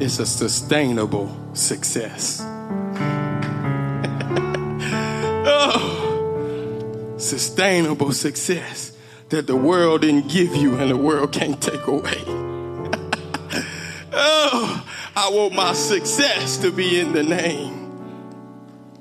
It's 0.00 0.20
a 0.20 0.26
sustainable 0.26 1.36
success. 1.54 2.40
oh, 5.50 7.14
sustainable 7.18 8.12
success 8.12 8.92
that 9.30 9.48
the 9.48 9.56
world 9.56 10.02
didn't 10.02 10.28
give 10.28 10.54
you 10.54 10.76
and 10.76 10.88
the 10.88 10.96
world 10.96 11.32
can't 11.32 11.60
take 11.60 11.84
away. 11.88 12.22
oh, 14.12 14.86
I 15.16 15.30
want 15.30 15.54
my 15.54 15.72
success 15.72 16.58
to 16.58 16.70
be 16.70 17.00
in 17.00 17.12
the 17.12 17.24
name 17.24 17.90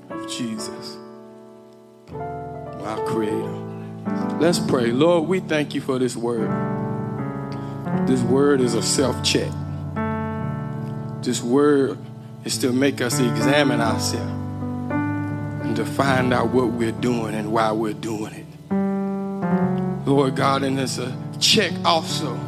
of 0.09 0.27
Jesus, 0.27 0.97
my 2.11 2.99
Creator. 3.05 3.53
Let's 4.39 4.57
pray. 4.57 4.91
Lord, 4.91 5.29
we 5.29 5.41
thank 5.41 5.75
you 5.75 5.81
for 5.81 5.99
this 5.99 6.15
word. 6.15 6.49
This 8.07 8.23
word 8.23 8.61
is 8.61 8.73
a 8.73 8.81
self 8.81 9.23
check. 9.23 9.51
This 11.27 11.43
word 11.43 11.97
is 12.45 12.57
to 12.59 12.71
make 12.71 13.01
us 13.01 13.19
examine 13.19 13.81
ourselves 13.81 14.31
and 15.65 15.75
to 15.75 15.85
find 15.85 16.33
out 16.33 16.51
what 16.51 16.67
we're 16.67 16.93
doing 16.93 17.35
and 17.35 17.51
why 17.51 17.73
we're 17.73 17.91
doing 17.91 18.33
it. 18.33 18.45
Lord 20.07 20.37
God, 20.37 20.63
and 20.63 20.79
it's 20.79 20.99
a 20.99 21.13
check 21.37 21.73
also 21.83 22.39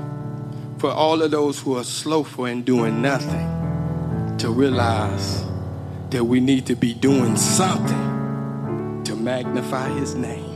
for 0.77 0.91
all 0.91 1.21
of 1.21 1.29
those 1.29 1.59
who 1.59 1.77
are 1.77 1.83
slowful 1.83 2.45
and 2.45 2.63
doing 2.63 3.01
nothing 3.01 4.37
to 4.37 4.49
realize 4.49 5.43
that 6.11 6.23
we 6.23 6.39
need 6.39 6.65
to 6.67 6.75
be 6.77 6.93
doing 6.93 7.35
something 7.35 9.03
to 9.03 9.13
magnify 9.13 9.89
his 9.89 10.15
name. 10.15 10.55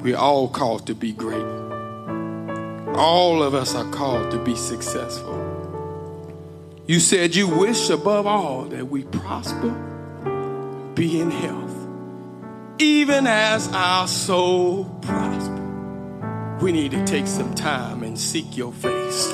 We're 0.00 0.16
all 0.16 0.48
called 0.48 0.86
to 0.86 0.94
be 0.94 1.12
great. 1.12 1.44
All 2.96 3.42
of 3.42 3.54
us 3.54 3.74
are 3.74 3.90
called 3.90 4.30
to 4.30 4.42
be 4.42 4.56
successful. 4.56 5.41
You 6.84 6.98
said 6.98 7.36
you 7.36 7.46
wish 7.46 7.90
above 7.90 8.26
all 8.26 8.64
that 8.64 8.88
we 8.88 9.04
prosper, 9.04 9.70
be 10.94 11.20
in 11.20 11.30
health, 11.30 11.76
even 12.80 13.28
as 13.28 13.68
our 13.72 14.08
soul 14.08 14.86
prosper. 15.00 16.58
We 16.60 16.72
need 16.72 16.90
to 16.90 17.04
take 17.04 17.28
some 17.28 17.54
time 17.54 18.02
and 18.02 18.18
seek 18.18 18.56
your 18.56 18.72
face. 18.72 19.32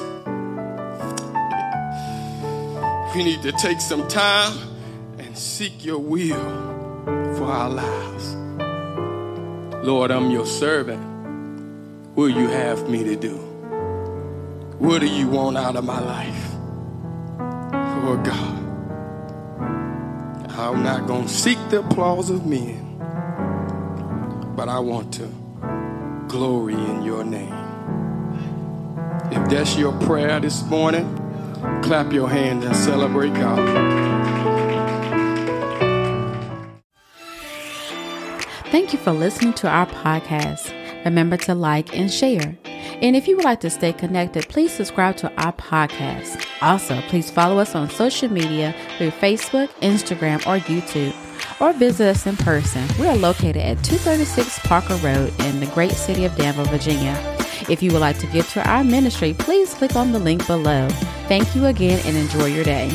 We 3.15 3.25
need 3.25 3.41
to 3.43 3.53
take 3.53 3.81
some 3.81 4.07
time 4.09 4.55
and 5.19 5.37
seek 5.37 5.87
your 5.87 6.01
will 6.01 6.35
for 7.35 7.45
our 7.45 7.71
lives. 7.71 8.35
Lord, 9.87 10.11
I'm 10.11 10.31
your 10.31 10.45
servant. 10.45 11.03
What 12.15 12.29
do 12.29 12.39
you 12.39 12.49
have 12.49 12.91
me 12.91 13.05
to 13.05 13.17
do? 13.17 13.37
What 14.79 15.01
do 15.01 15.07
you 15.07 15.29
want 15.29 15.57
out 15.57 15.77
of 15.77 15.85
my 15.85 16.01
life? 16.01 16.48
God, 18.17 18.65
I'm 20.59 20.83
not 20.83 21.07
going 21.07 21.27
to 21.27 21.33
seek 21.33 21.59
the 21.71 21.81
applause 21.81 22.31
of 22.31 22.47
men, 22.47 22.99
but 24.57 24.69
I 24.69 24.79
want 24.79 25.15
to 25.15 25.27
glory 26.29 26.75
in 26.75 27.03
your 27.03 27.25
name. 27.25 27.53
If 29.31 29.49
that's 29.51 29.77
your 29.77 29.93
prayer 30.01 30.41
this 30.41 30.63
morning, 30.65 31.07
clap 31.83 32.13
your 32.13 32.29
hands 32.29 32.65
and 32.65 32.75
celebrate 32.77 33.35
God. 33.35 33.59
Thank 38.71 38.93
you 38.93 38.99
for 38.99 39.13
listening 39.13 39.55
to 39.55 39.69
our 39.69 39.87
podcast. 39.87 40.73
Remember 41.05 41.37
to 41.39 41.55
like 41.55 41.97
and 41.97 42.13
share. 42.13 42.59
And 43.01 43.15
if 43.15 43.29
you 43.29 43.37
would 43.37 43.45
like 43.45 43.61
to 43.61 43.71
stay 43.71 43.93
connected, 43.93 44.49
please 44.49 44.73
subscribe 44.73 45.17
to 45.19 45.33
our 45.41 45.53
podcast. 45.53 46.45
Also, 46.61 47.01
please 47.03 47.31
follow 47.31 47.59
us 47.59 47.75
on 47.75 47.89
social 47.91 48.29
media 48.29 48.75
through 48.97 49.11
Facebook, 49.11 49.69
Instagram, 49.81 50.39
or 50.47 50.59
YouTube, 50.65 51.15
or 51.61 51.73
visit 51.73 52.09
us 52.09 52.27
in 52.27 52.37
person. 52.37 52.89
We 52.99 53.07
are 53.07 53.17
located 53.17 53.59
at 53.59 53.83
236 53.85 54.59
Parker 54.61 54.97
Road 54.97 55.33
in 55.43 55.61
the 55.61 55.71
great 55.75 55.93
city 55.93 56.25
of 56.25 56.35
Danville, 56.37 56.65
Virginia. 56.65 57.17
If 57.69 57.83
you 57.83 57.93
would 57.93 58.01
like 58.01 58.19
to 58.19 58.27
give 58.29 58.49
to 58.53 58.69
our 58.69 58.83
ministry, 58.83 59.35
please 59.35 59.75
click 59.75 59.95
on 59.95 60.13
the 60.13 60.19
link 60.19 60.47
below. 60.47 60.89
Thank 61.29 61.55
you 61.55 61.67
again 61.67 62.01
and 62.05 62.17
enjoy 62.17 62.47
your 62.47 62.65
day. 62.65 62.91